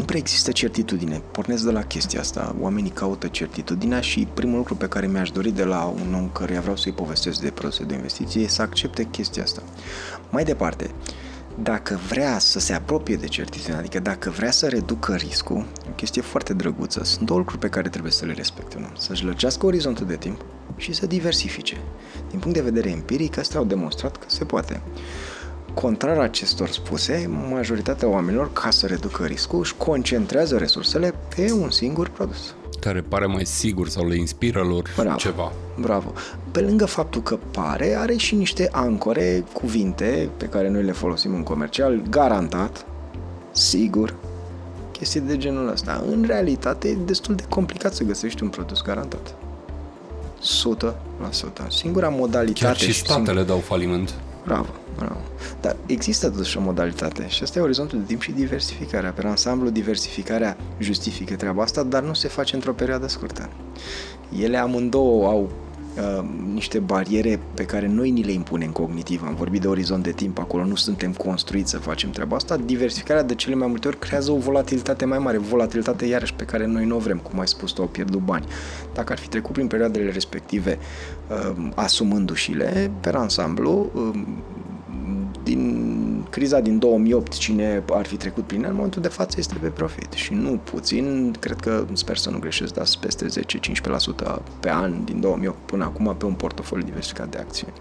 Nu 0.00 0.06
prea 0.06 0.18
există 0.18 0.50
certitudine. 0.52 1.22
Pornesc 1.30 1.64
de 1.64 1.70
la 1.70 1.82
chestia 1.82 2.20
asta. 2.20 2.56
Oamenii 2.60 2.90
caută 2.90 3.26
certitudinea 3.26 4.00
și 4.00 4.28
primul 4.34 4.56
lucru 4.56 4.74
pe 4.74 4.88
care 4.88 5.06
mi-aș 5.06 5.30
dori 5.30 5.50
de 5.50 5.64
la 5.64 5.84
un 5.84 6.14
om 6.14 6.28
care 6.28 6.58
vreau 6.58 6.76
să-i 6.76 6.92
povestesc 6.92 7.40
de 7.40 7.50
produse 7.50 7.84
de 7.84 7.94
investiție 7.94 8.42
e 8.42 8.48
să 8.48 8.62
accepte 8.62 9.04
chestia 9.04 9.42
asta. 9.42 9.62
Mai 10.30 10.44
departe, 10.44 10.90
dacă 11.62 11.98
vrea 12.08 12.38
să 12.38 12.58
se 12.58 12.72
apropie 12.72 13.16
de 13.16 13.26
certitudine, 13.26 13.76
adică 13.76 13.98
dacă 13.98 14.30
vrea 14.30 14.50
să 14.50 14.68
reducă 14.68 15.14
riscul, 15.14 15.66
o 15.88 15.92
chestie 15.96 16.22
foarte 16.22 16.52
drăguță, 16.54 17.04
sunt 17.04 17.26
două 17.26 17.38
lucruri 17.38 17.60
pe 17.60 17.68
care 17.68 17.88
trebuie 17.88 18.12
să 18.12 18.24
le 18.24 18.32
respecte 18.32 18.76
un 18.76 18.82
om. 18.82 18.94
Să-și 18.98 19.24
lărgească 19.24 19.66
orizontul 19.66 20.06
de 20.06 20.16
timp 20.16 20.44
și 20.76 20.92
să 20.92 21.06
diversifice. 21.06 21.76
Din 22.30 22.38
punct 22.38 22.56
de 22.56 22.62
vedere 22.62 22.90
empiric, 22.90 23.38
astea 23.38 23.58
au 23.58 23.64
demonstrat 23.64 24.16
că 24.16 24.26
se 24.26 24.44
poate. 24.44 24.80
Contrar 25.74 26.18
acestor 26.18 26.68
spuse, 26.68 27.30
majoritatea 27.50 28.08
oamenilor, 28.08 28.52
ca 28.52 28.70
să 28.70 28.86
reducă 28.86 29.24
riscul, 29.24 29.58
își 29.58 29.74
concentrează 29.76 30.56
resursele 30.56 31.14
pe 31.36 31.52
un 31.52 31.70
singur 31.70 32.08
produs. 32.08 32.54
Care 32.80 33.00
pare 33.00 33.26
mai 33.26 33.46
sigur 33.46 33.88
sau 33.88 34.08
le 34.08 34.16
inspiră 34.16 34.60
lor 34.62 34.90
Bravo. 34.96 35.16
ceva. 35.16 35.52
Bravo. 35.80 36.12
Pe 36.50 36.60
lângă 36.60 36.84
faptul 36.84 37.22
că 37.22 37.38
pare, 37.50 37.96
are 37.98 38.16
și 38.16 38.34
niște 38.34 38.68
ancore, 38.72 39.44
cuvinte 39.52 40.28
pe 40.36 40.44
care 40.44 40.68
noi 40.68 40.82
le 40.82 40.92
folosim 40.92 41.34
în 41.34 41.42
comercial, 41.42 42.02
garantat, 42.10 42.86
sigur, 43.52 44.14
chestii 44.92 45.20
de 45.20 45.36
genul 45.36 45.68
ăsta. 45.68 46.04
În 46.06 46.24
realitate 46.26 46.88
e 46.88 46.94
destul 46.94 47.34
de 47.34 47.44
complicat 47.48 47.94
să 47.94 48.04
găsești 48.04 48.42
un 48.42 48.48
produs 48.48 48.82
garantat. 48.82 49.34
100%. 50.40 51.66
Singura 51.68 52.08
modalitate... 52.08 52.64
Chiar 52.64 52.76
și 52.76 52.92
statele 52.92 53.26
singur... 53.26 53.44
dau 53.44 53.58
faliment. 53.58 54.14
Bravo, 54.44 54.66
bravo. 54.66 54.72
Dar 55.60 55.76
există 55.86 56.30
totuși 56.30 56.56
o 56.56 56.60
modalitate 56.60 57.28
și 57.28 57.42
asta 57.42 57.58
e 57.58 57.62
orizontul 57.62 57.98
de 57.98 58.04
timp 58.04 58.20
și 58.22 58.32
diversificarea. 58.32 59.10
Pe 59.10 59.26
ansamblu, 59.26 59.70
diversificarea 59.70 60.56
justifică 60.78 61.34
treaba 61.34 61.62
asta, 61.62 61.82
dar 61.82 62.02
nu 62.02 62.14
se 62.14 62.28
face 62.28 62.54
într-o 62.54 62.72
perioadă 62.72 63.08
scurtă. 63.08 63.48
Ele 64.40 64.56
amândouă 64.56 65.26
au 65.26 65.50
uh, 65.96 66.24
niște 66.52 66.78
bariere 66.78 67.40
pe 67.54 67.64
care 67.64 67.86
noi 67.86 68.10
ni 68.10 68.22
le 68.22 68.32
impunem 68.32 68.70
cognitiv. 68.70 69.22
Am 69.26 69.34
vorbit 69.34 69.60
de 69.60 69.68
orizont 69.68 70.02
de 70.02 70.10
timp, 70.10 70.38
acolo 70.38 70.64
nu 70.64 70.74
suntem 70.74 71.12
construiți 71.12 71.70
să 71.70 71.78
facem 71.78 72.10
treaba 72.10 72.36
asta. 72.36 72.56
Diversificarea 72.56 73.22
de 73.22 73.34
cele 73.34 73.54
mai 73.54 73.66
multe 73.66 73.88
ori 73.88 73.98
creează 73.98 74.30
o 74.30 74.36
volatilitate 74.36 75.04
mai 75.04 75.18
mare, 75.18 75.38
volatilitate 75.38 76.06
iarăși 76.06 76.34
pe 76.34 76.44
care 76.44 76.66
noi 76.66 76.84
nu 76.84 76.96
o 76.96 76.98
vrem, 76.98 77.18
cum 77.18 77.40
ai 77.40 77.48
spus 77.48 77.70
tu, 77.70 77.82
au 77.82 77.88
pierdut 77.88 78.20
bani. 78.20 78.46
Dacă 78.94 79.12
ar 79.12 79.18
fi 79.18 79.28
trecut 79.28 79.52
prin 79.52 79.66
perioadele 79.66 80.10
respective 80.10 80.78
uh, 81.28 81.68
asumându-și-le, 81.74 82.90
pe 83.00 83.10
ansamblu, 83.14 83.90
uh, 83.94 84.10
din 84.12 84.69
criza 86.30 86.60
din 86.60 86.78
2008, 86.78 87.36
cine 87.36 87.82
ar 87.92 88.06
fi 88.06 88.16
trecut 88.16 88.44
prin 88.44 88.62
ea, 88.62 88.68
în 88.68 88.74
momentul 88.74 89.02
de 89.02 89.08
față 89.08 89.36
este 89.38 89.54
pe 89.60 89.68
profit. 89.68 90.12
Și 90.12 90.32
nu 90.32 90.60
puțin, 90.64 91.34
cred 91.40 91.60
că, 91.60 91.84
sper 91.92 92.16
să 92.16 92.30
nu 92.30 92.38
greșesc, 92.38 92.74
dar 92.74 92.86
peste 93.00 93.26
10-15% 93.26 94.38
pe 94.60 94.70
an 94.70 95.04
din 95.04 95.20
2008 95.20 95.58
până 95.66 95.84
acum 95.84 96.14
pe 96.18 96.24
un 96.24 96.32
portofoliu 96.32 96.84
diversificat 96.84 97.28
de 97.28 97.38
acțiuni. 97.38 97.74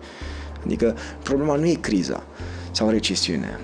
Adică 0.65 0.95
problema 1.23 1.55
nu 1.55 1.65
e 1.65 1.73
criza 1.73 2.23
sau 2.71 2.89
recesiunea. 2.89 3.59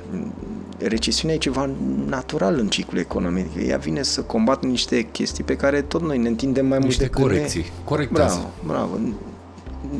Recesiunea 0.77 1.35
e 1.35 1.39
ceva 1.39 1.69
natural 2.05 2.59
în 2.59 2.67
ciclul 2.67 2.99
economic. 2.99 3.47
Ea 3.67 3.77
vine 3.77 4.01
să 4.01 4.21
combată 4.21 4.67
niște 4.67 5.01
chestii 5.01 5.43
pe 5.43 5.55
care 5.55 5.81
tot 5.81 6.01
noi 6.01 6.17
ne 6.17 6.27
întindem 6.27 6.65
mai 6.65 6.79
niște 6.79 7.03
mult 7.03 7.11
decât 7.11 7.29
corecții. 7.29 7.61
Ne... 7.61 7.83
Corectează. 7.83 8.51
Bravo, 8.63 8.87
bravo 8.97 8.99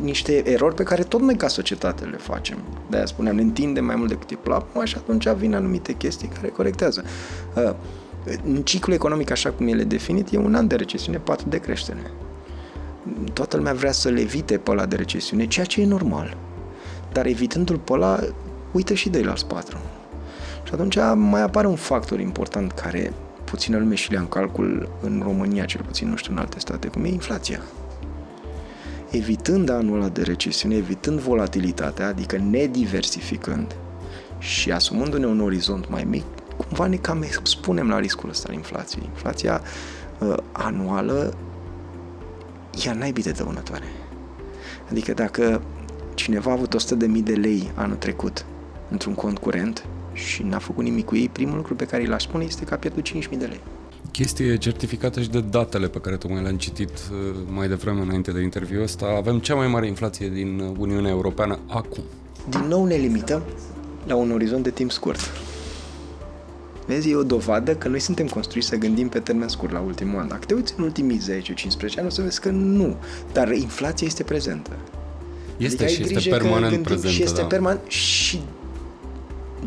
niște 0.02 0.50
erori 0.52 0.76
pe 0.76 0.84
care 0.84 1.04
tot 1.04 1.22
noi 1.22 1.36
ca 1.36 1.48
societate 1.48 2.06
le 2.06 2.18
facem. 2.18 2.58
De-aia 2.90 3.06
spuneam, 3.06 3.36
ne 3.36 3.42
întindem 3.42 3.86
mai 3.86 3.96
mult 3.96 4.10
decât 4.10 4.30
e 4.30 4.36
plapuma 4.36 4.86
și 4.86 4.96
atunci 4.98 5.30
vin 5.30 5.56
anumite 5.56 5.94
chestii 5.94 6.28
care 6.28 6.48
corectează. 6.48 7.04
Uh, 7.56 7.74
în 8.46 8.62
ciclul 8.62 8.96
economic, 8.96 9.32
așa 9.32 9.52
cum 9.52 9.68
el 9.68 9.80
e 9.80 9.84
definit, 9.84 10.34
e 10.34 10.38
un 10.38 10.56
an 10.56 10.68
de 10.68 10.76
recesiune, 10.76 11.18
patru 11.18 11.50
de 11.50 11.58
creștere. 11.58 12.12
Toată 13.34 13.58
lumea 13.58 13.74
vrea 13.74 13.92
să 13.92 14.10
le 14.10 14.20
evite 14.20 14.58
pe 14.58 14.72
ăla 14.72 14.86
de 14.86 14.96
recesiune, 14.96 15.48
ceea 15.48 15.66
ce 15.66 15.82
e 15.82 15.86
normal. 15.86 16.38
Dar 17.12 17.26
evitându-l 17.26 17.78
pe 17.78 17.94
ăla, 17.94 18.20
uită 18.72 18.94
și 18.94 19.10
de 19.10 19.22
la 19.22 19.34
patru. 19.48 19.78
Și 20.64 20.74
atunci 20.74 20.98
mai 21.16 21.42
apare 21.42 21.68
un 21.68 21.76
factor 21.76 22.20
important 22.20 22.72
care 22.72 23.14
puțină 23.44 23.78
lume 23.78 23.96
și 23.96 24.12
le 24.12 24.18
în 24.18 24.28
calcul 24.28 24.90
în 25.02 25.22
România, 25.24 25.66
cel 25.66 25.82
puțin 25.82 26.10
nu 26.10 26.16
știu 26.16 26.34
în 26.34 26.40
alte 26.40 26.60
state, 26.60 26.88
cum 26.88 27.04
e 27.04 27.08
inflația 27.08 27.62
evitând 29.16 29.70
anul 29.70 29.96
ăla 29.96 30.10
de 30.10 30.22
recesiune, 30.22 30.76
evitând 30.76 31.20
volatilitatea, 31.20 32.08
adică 32.08 32.38
nediversificând 32.38 33.76
și 34.40 34.72
asumându-ne 34.72 35.26
un 35.26 35.40
orizont 35.40 35.90
mai 35.90 36.04
mic, 36.04 36.24
cumva 36.58 36.86
ne 36.86 36.96
cam 36.96 37.22
expunem 37.22 37.90
la 37.90 38.00
riscul 38.00 38.30
ăsta 38.30 38.48
al 38.50 38.56
inflației. 38.56 39.04
Inflația 39.06 39.62
uh, 40.20 40.38
anuală 40.52 41.34
e 42.86 42.94
naibii 42.94 43.24
de 43.24 43.32
dăunătoare. 43.32 43.86
Adică 44.90 45.14
dacă 45.14 45.62
cineva 46.14 46.50
a 46.50 46.54
avut 46.54 46.76
100.000 46.76 46.98
de, 46.98 47.08
de 47.08 47.34
lei 47.34 47.72
anul 47.76 47.96
trecut 47.96 48.46
într-un 48.90 49.14
cont 49.14 49.38
curent 49.38 49.86
și 50.14 50.44
n-a 50.44 50.60
făcut 50.60 50.84
nimic 50.84 51.06
cu 51.06 51.16
ei, 51.16 51.30
primul 51.30 51.56
lucru 51.56 51.76
pe 51.76 51.86
care 51.86 52.06
îl 52.06 52.14
aș 52.14 52.24
spune 52.24 52.44
este 52.44 52.66
că 52.66 52.74
a 52.74 52.78
pierdut 52.78 53.08
5.000 53.10 53.38
de 53.38 53.46
lei 53.46 53.62
chestie 54.16 54.58
certificată 54.58 55.22
și 55.22 55.30
de 55.30 55.42
datele 55.42 55.88
pe 55.88 56.00
care 56.00 56.16
tocmai 56.16 56.42
le-am 56.42 56.58
citit 56.58 56.90
uh, 56.90 57.36
mai 57.48 57.68
devreme 57.68 58.02
înainte 58.02 58.32
de 58.32 58.42
interviul 58.42 58.84
ăsta. 58.84 59.06
Avem 59.18 59.40
cea 59.40 59.56
mai 59.56 59.68
mare 59.68 59.88
inflație 59.88 60.30
din 60.30 60.60
Uniunea 60.78 61.12
Europeană 61.12 61.60
acum. 61.68 62.04
Din 62.50 62.66
nou 62.68 62.86
ne 62.86 62.96
limităm 62.96 63.42
la 64.08 64.16
un 64.16 64.32
orizont 64.32 64.64
de 64.64 64.70
timp 64.70 64.92
scurt. 64.92 65.20
Vezi, 66.86 67.10
e 67.10 67.16
o 67.16 67.24
dovadă 67.24 67.76
că 67.76 67.88
noi 67.88 68.00
suntem 68.00 68.28
construiți 68.28 68.68
să 68.68 68.76
gândim 68.76 69.08
pe 69.10 69.20
termen 69.20 69.48
scurt 69.48 69.72
la 69.72 69.80
ultimul 69.80 70.20
an. 70.20 70.28
Dacă 70.28 70.46
te 70.46 70.54
uiți 70.54 70.74
în 70.78 70.84
ultimii 70.84 71.22
10-15 71.42 71.98
ani, 71.98 72.08
o 72.08 72.10
să 72.10 72.22
vezi 72.22 72.42
că 72.42 72.50
nu. 72.50 72.96
Dar 73.34 73.52
inflația 73.52 74.08
este 74.08 74.24
prezentă. 74.24 74.72
Este 75.58 75.84
adică 75.84 76.04
și 76.04 76.16
este 76.16 76.30
permanent 76.30 76.84
prezentă. 76.84 77.08
Și 77.08 77.24
este 77.24 77.42
da. 77.42 77.48
permanent 77.48 77.82
și 77.88 78.42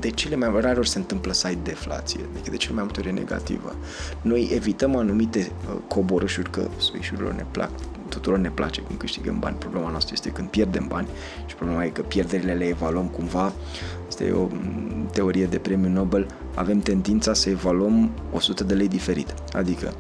de 0.01 0.11
cele 0.11 0.37
mai 0.37 0.61
rare 0.61 0.79
ori 0.79 0.89
se 0.89 0.99
întâmplă 0.99 1.33
să 1.33 1.47
ai 1.47 1.59
deflație, 1.63 2.21
adică 2.33 2.51
de 2.51 2.57
cele 2.57 2.75
mai 2.75 2.83
multe 2.83 3.01
ori 3.01 3.09
e 3.09 3.13
negativă. 3.13 3.77
Noi 4.23 4.51
evităm 4.55 4.97
anumite 4.97 5.51
uh, 5.69 5.77
coborâșuri, 5.89 6.51
că 6.51 6.69
switch 6.77 7.11
ne 7.11 7.45
plac, 7.51 7.71
tuturor 8.09 8.39
ne 8.39 8.51
place 8.51 8.83
când 8.83 8.99
câștigăm 8.99 9.39
bani. 9.39 9.57
Problema 9.57 9.91
noastră 9.91 10.13
este 10.17 10.31
când 10.31 10.49
pierdem 10.49 10.87
bani 10.89 11.09
și 11.47 11.55
problema 11.55 11.85
e 11.85 11.89
că 11.89 12.03
pierderile 12.03 12.53
le 12.53 12.65
evaluăm 12.65 13.07
cumva. 13.07 13.53
Asta 14.09 14.25
e 14.25 14.31
o 14.31 14.49
mm, 14.51 15.09
teorie 15.13 15.47
de 15.47 15.59
premiu 15.59 15.91
Nobel. 15.91 16.27
Avem 16.55 16.79
tendința 16.79 17.33
să 17.33 17.51
evaluăm 17.51 18.11
100 18.33 18.65
de 18.65 18.75
lei 18.75 18.89
diferit. 18.89 19.35
Adică 19.53 19.93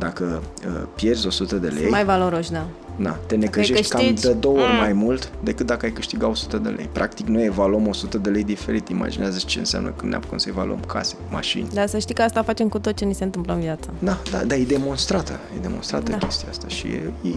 dacă 0.00 0.42
uh, 0.66 0.82
pierzi 0.94 1.26
100 1.26 1.56
de 1.56 1.68
lei... 1.68 1.88
Mai 1.88 2.04
valoroși, 2.04 2.50
da. 2.50 2.66
Na, 2.96 3.10
te 3.26 3.36
necăjești 3.36 3.88
cam 3.88 4.14
de 4.20 4.32
două 4.32 4.58
ori 4.58 4.72
mm. 4.72 4.78
mai 4.78 4.92
mult 4.92 5.30
decât 5.42 5.66
dacă 5.66 5.86
ai 5.86 5.92
câștigat 5.92 6.30
100 6.30 6.56
de 6.56 6.68
lei. 6.68 6.88
Practic, 6.92 7.26
noi 7.26 7.44
evaluăm 7.44 7.86
100 7.86 8.18
de 8.18 8.30
lei 8.30 8.44
diferit. 8.44 8.88
Imaginează 8.88 9.38
ce 9.46 9.58
înseamnă 9.58 9.90
când 9.96 10.10
ne 10.10 10.16
apucăm 10.16 10.38
să 10.38 10.48
evaluăm 10.48 10.80
case, 10.86 11.14
mașini. 11.30 11.68
Da, 11.72 11.86
să 11.86 11.98
știi 11.98 12.14
că 12.14 12.22
asta 12.22 12.42
facem 12.42 12.68
cu 12.68 12.78
tot 12.78 12.96
ce 12.96 13.04
ni 13.04 13.14
se 13.14 13.24
întâmplă 13.24 13.52
în 13.52 13.60
viață. 13.60 13.90
Da, 13.98 14.18
da, 14.30 14.44
da 14.44 14.54
e 14.54 14.64
demonstrată. 14.64 15.40
E 15.56 15.60
demonstrată 15.60 16.10
da. 16.10 16.16
chestia 16.16 16.48
asta 16.50 16.68
și 16.68 16.86
e, 16.86 17.12
e, 17.22 17.30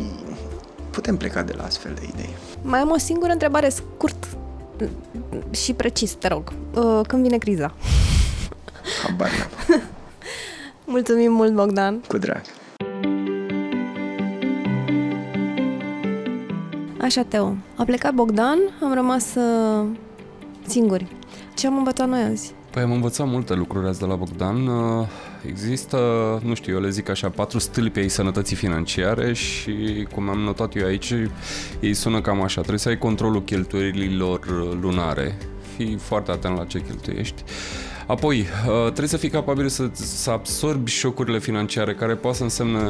putem 0.90 1.18
pleca 1.18 1.42
de 1.42 1.54
la 1.58 1.64
astfel 1.64 1.92
de 1.94 2.08
idei. 2.14 2.30
Mai 2.62 2.80
am 2.80 2.90
o 2.90 2.98
singură 2.98 3.32
întrebare 3.32 3.70
scurt 3.70 4.28
și 5.52 5.74
precis, 5.74 6.12
te 6.14 6.28
rog. 6.28 6.54
Uh, 6.74 7.00
când 7.08 7.24
vine 7.24 7.38
criza? 7.38 7.74
Habar 9.04 9.30
Mulțumim 10.94 11.32
mult, 11.32 11.54
Bogdan! 11.54 12.02
Cu 12.08 12.18
drag! 12.18 12.42
Așa, 17.02 17.24
Teo. 17.24 17.56
A 17.76 17.84
plecat 17.84 18.14
Bogdan, 18.14 18.60
am 18.84 18.94
rămas 18.94 19.36
uh, 19.36 19.86
singuri. 20.68 21.08
Ce 21.56 21.68
am 21.68 21.78
învățat 21.78 22.08
noi 22.08 22.22
azi? 22.22 22.54
Păi 22.72 22.82
am 22.82 22.92
învățat 22.92 23.28
multe 23.28 23.54
lucruri 23.54 23.88
azi 23.88 24.00
de 24.00 24.06
la 24.06 24.16
Bogdan. 24.16 24.68
Uh, 24.68 25.08
există, 25.48 25.98
nu 26.44 26.54
știu, 26.54 26.74
eu 26.74 26.82
le 26.82 26.90
zic 26.90 27.10
așa, 27.10 27.30
patru 27.30 27.60
stâlpi 27.60 28.00
ai 28.00 28.10
sănătății 28.10 28.56
financiare 28.56 29.34
și, 29.34 30.08
cum 30.14 30.30
am 30.30 30.40
notat 30.40 30.76
eu 30.76 30.86
aici, 30.86 31.14
ei 31.80 31.94
sună 31.94 32.22
cam 32.22 32.42
așa. 32.42 32.60
Trebuie 32.60 32.80
să 32.80 32.90
ai 32.90 32.98
controlul 32.98 33.44
cheltuielilor 33.44 34.40
lunare. 34.82 35.38
Fii 35.76 35.96
foarte 35.96 36.32
atent 36.32 36.58
la 36.58 36.66
ce 36.66 36.82
cheltuiești. 36.82 37.44
Apoi, 38.08 38.40
uh, 38.40 38.84
trebuie 38.84 39.08
să 39.08 39.18
fii 39.18 39.30
capabil 39.30 39.68
să, 39.68 39.90
să 39.94 40.32
absorbi 40.32 40.92
șocurile 40.92 41.40
financiare 41.40 41.94
care 41.94 42.16
poate 42.16 42.38
să 42.38 42.44
însemne 42.44 42.82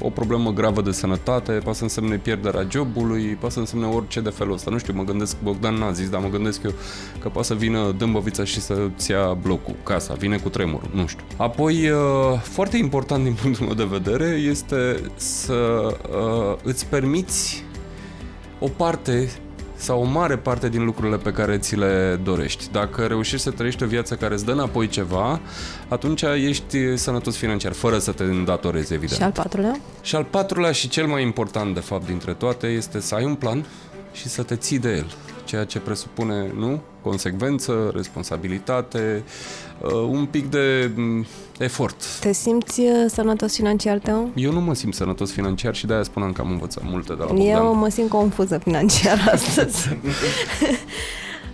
o 0.00 0.10
problemă 0.10 0.52
gravă 0.52 0.82
de 0.82 0.90
sănătate, 0.90 1.52
poate 1.52 1.78
să 1.78 1.82
însemne 1.82 2.16
pierderea 2.16 2.66
jobului, 2.70 3.24
poate 3.24 3.54
să 3.54 3.60
însemne 3.60 3.86
orice 3.86 4.20
de 4.20 4.30
felul 4.30 4.52
ăsta. 4.52 4.70
Nu 4.70 4.78
știu, 4.78 4.92
mă 4.96 5.04
gândesc, 5.04 5.36
Bogdan 5.42 5.74
n-a 5.74 5.90
zis, 5.90 6.08
dar 6.08 6.20
mă 6.20 6.28
gândesc 6.28 6.62
eu 6.62 6.72
că 7.20 7.28
poate 7.28 7.46
să 7.46 7.54
vină 7.54 7.94
dâmbăvița 7.98 8.44
și 8.44 8.60
să-ți 8.60 9.10
ia 9.10 9.32
blocul, 9.42 9.74
casa, 9.82 10.14
vine 10.14 10.36
cu 10.36 10.48
tremurul, 10.48 10.90
nu 10.92 11.06
știu. 11.06 11.24
Apoi, 11.36 11.88
uh, 11.88 11.98
foarte 12.42 12.76
important 12.76 13.24
din 13.24 13.36
punctul 13.42 13.66
meu 13.66 13.74
de 13.74 13.88
vedere 13.90 14.26
este 14.26 15.00
să 15.16 15.86
uh, 16.10 16.56
îți 16.62 16.86
permiți 16.86 17.64
o 18.58 18.68
parte 18.68 19.30
sau 19.76 20.00
o 20.00 20.04
mare 20.04 20.36
parte 20.36 20.68
din 20.68 20.84
lucrurile 20.84 21.16
pe 21.16 21.30
care 21.30 21.58
ți 21.58 21.76
le 21.76 22.20
dorești. 22.22 22.68
Dacă 22.72 23.06
reușești 23.06 23.44
să 23.44 23.50
trăiești 23.50 23.82
o 23.82 23.86
viață 23.86 24.14
care 24.14 24.34
îți 24.34 24.44
dă 24.44 24.52
înapoi 24.52 24.88
ceva, 24.88 25.40
atunci 25.88 26.22
ești 26.22 26.96
sănătos 26.96 27.36
financiar, 27.36 27.72
fără 27.72 27.98
să 27.98 28.12
te 28.12 28.22
îndatorezi, 28.22 28.92
evident. 28.92 29.18
Și 29.18 29.24
al 29.24 29.32
patrulea? 29.32 29.78
Și 30.02 30.16
al 30.16 30.24
patrulea 30.24 30.72
și 30.72 30.88
cel 30.88 31.06
mai 31.06 31.22
important, 31.22 31.74
de 31.74 31.80
fapt, 31.80 32.06
dintre 32.06 32.32
toate, 32.32 32.66
este 32.66 33.00
să 33.00 33.14
ai 33.14 33.24
un 33.24 33.34
plan 33.34 33.64
și 34.12 34.28
să 34.28 34.42
te 34.42 34.56
ții 34.56 34.78
de 34.78 34.88
el 34.88 35.06
ceea 35.54 35.66
ce 35.66 35.78
presupune, 35.78 36.52
nu? 36.58 36.80
Consecvență, 37.02 37.90
responsabilitate, 37.94 39.24
uh, 39.80 39.92
un 39.92 40.26
pic 40.26 40.50
de 40.50 40.90
mm, 40.94 41.26
efort. 41.58 42.18
Te 42.20 42.32
simți 42.32 42.80
uh, 42.80 42.88
sănătos 43.06 43.54
financiar, 43.54 43.98
Teo? 43.98 44.28
Eu 44.34 44.52
nu 44.52 44.60
mă 44.60 44.74
simt 44.74 44.94
sănătos 44.94 45.32
financiar 45.32 45.74
și 45.74 45.86
de-aia 45.86 46.02
spuneam 46.02 46.32
că 46.32 46.40
am 46.40 46.50
învățat 46.50 46.84
multe 46.84 47.12
de 47.12 47.18
la 47.18 47.26
Bogdan. 47.26 47.46
Eu 47.46 47.74
mă 47.74 47.88
simt 47.88 48.08
confuză 48.08 48.58
financiar 48.58 49.28
astăzi. 49.34 49.88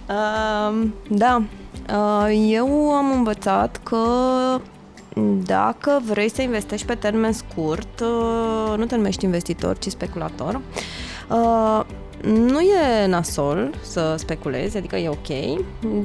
uh, 0.08 0.86
da, 1.08 1.42
uh, 1.88 2.48
eu 2.48 2.92
am 2.92 3.12
învățat 3.12 3.80
că 3.82 4.04
dacă 5.44 6.00
vrei 6.04 6.30
să 6.30 6.42
investești 6.42 6.86
pe 6.86 6.94
termen 6.94 7.32
scurt, 7.32 8.00
uh, 8.00 8.76
nu 8.76 8.84
te 8.84 8.96
numești 8.96 9.24
investitor, 9.24 9.78
ci 9.78 9.88
speculator, 9.88 10.60
uh, 11.30 11.84
nu 12.24 12.60
e 12.60 13.06
nasol 13.06 13.74
să 13.82 14.14
speculezi, 14.18 14.76
adică 14.76 14.96
e 14.96 15.08
ok, 15.08 15.28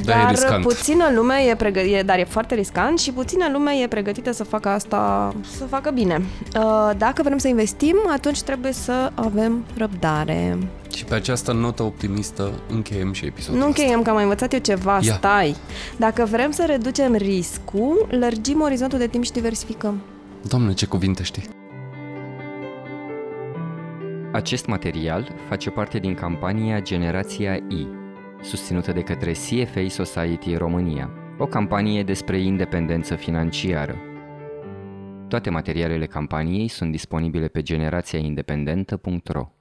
dar, 0.03 0.33
dar 0.35 0.59
e 0.59 0.61
puțină 0.61 1.11
lume 1.15 1.35
e 1.49 1.55
pregătită, 1.55 2.03
dar 2.03 2.17
e 2.19 2.23
foarte 2.23 2.55
riscant 2.55 2.99
și 2.99 3.11
puțină 3.11 3.49
lume 3.51 3.71
e 3.83 3.87
pregătită 3.87 4.31
să 4.31 4.43
facă 4.43 4.69
asta, 4.69 5.33
să 5.57 5.65
facă 5.65 5.89
bine. 5.89 6.21
Uh, 6.55 6.91
dacă 6.97 7.23
vrem 7.23 7.37
să 7.37 7.47
investim, 7.47 7.95
atunci 8.13 8.41
trebuie 8.41 8.71
să 8.71 9.11
avem 9.13 9.65
răbdare. 9.77 10.57
Și 10.95 11.05
pe 11.05 11.15
această 11.15 11.51
notă 11.51 11.83
optimistă 11.83 12.51
încheiem 12.69 13.13
și 13.13 13.25
episodul 13.25 13.59
Nu 13.59 13.65
încheiem, 13.65 14.01
că 14.01 14.09
am 14.09 14.15
mai 14.15 14.23
învățat 14.23 14.53
eu 14.53 14.59
ceva, 14.59 14.99
Ia. 15.01 15.13
stai. 15.13 15.55
Dacă 15.97 16.25
vrem 16.31 16.51
să 16.51 16.63
reducem 16.67 17.15
riscul, 17.15 18.07
lărgim 18.09 18.61
orizontul 18.61 18.97
de 18.97 19.07
timp 19.07 19.23
și 19.23 19.31
diversificăm. 19.31 20.01
Doamne, 20.41 20.73
ce 20.73 20.85
cuvinte 20.85 21.23
știi! 21.23 21.43
Acest 24.35 24.65
material 24.65 25.31
face 25.47 25.69
parte 25.69 25.99
din 25.99 26.13
campania 26.13 26.81
Generația 26.81 27.53
I, 27.53 27.87
susținută 28.41 28.91
de 28.91 29.01
către 29.01 29.31
CFA 29.31 29.87
Society 29.87 30.55
România, 30.55 31.09
o 31.37 31.45
campanie 31.45 32.03
despre 32.03 32.39
independență 32.39 33.15
financiară. 33.15 33.95
Toate 35.27 35.49
materialele 35.49 36.05
campaniei 36.05 36.67
sunt 36.67 36.91
disponibile 36.91 37.47
pe 37.47 37.61
generațiaindependentă.ro 37.61 39.54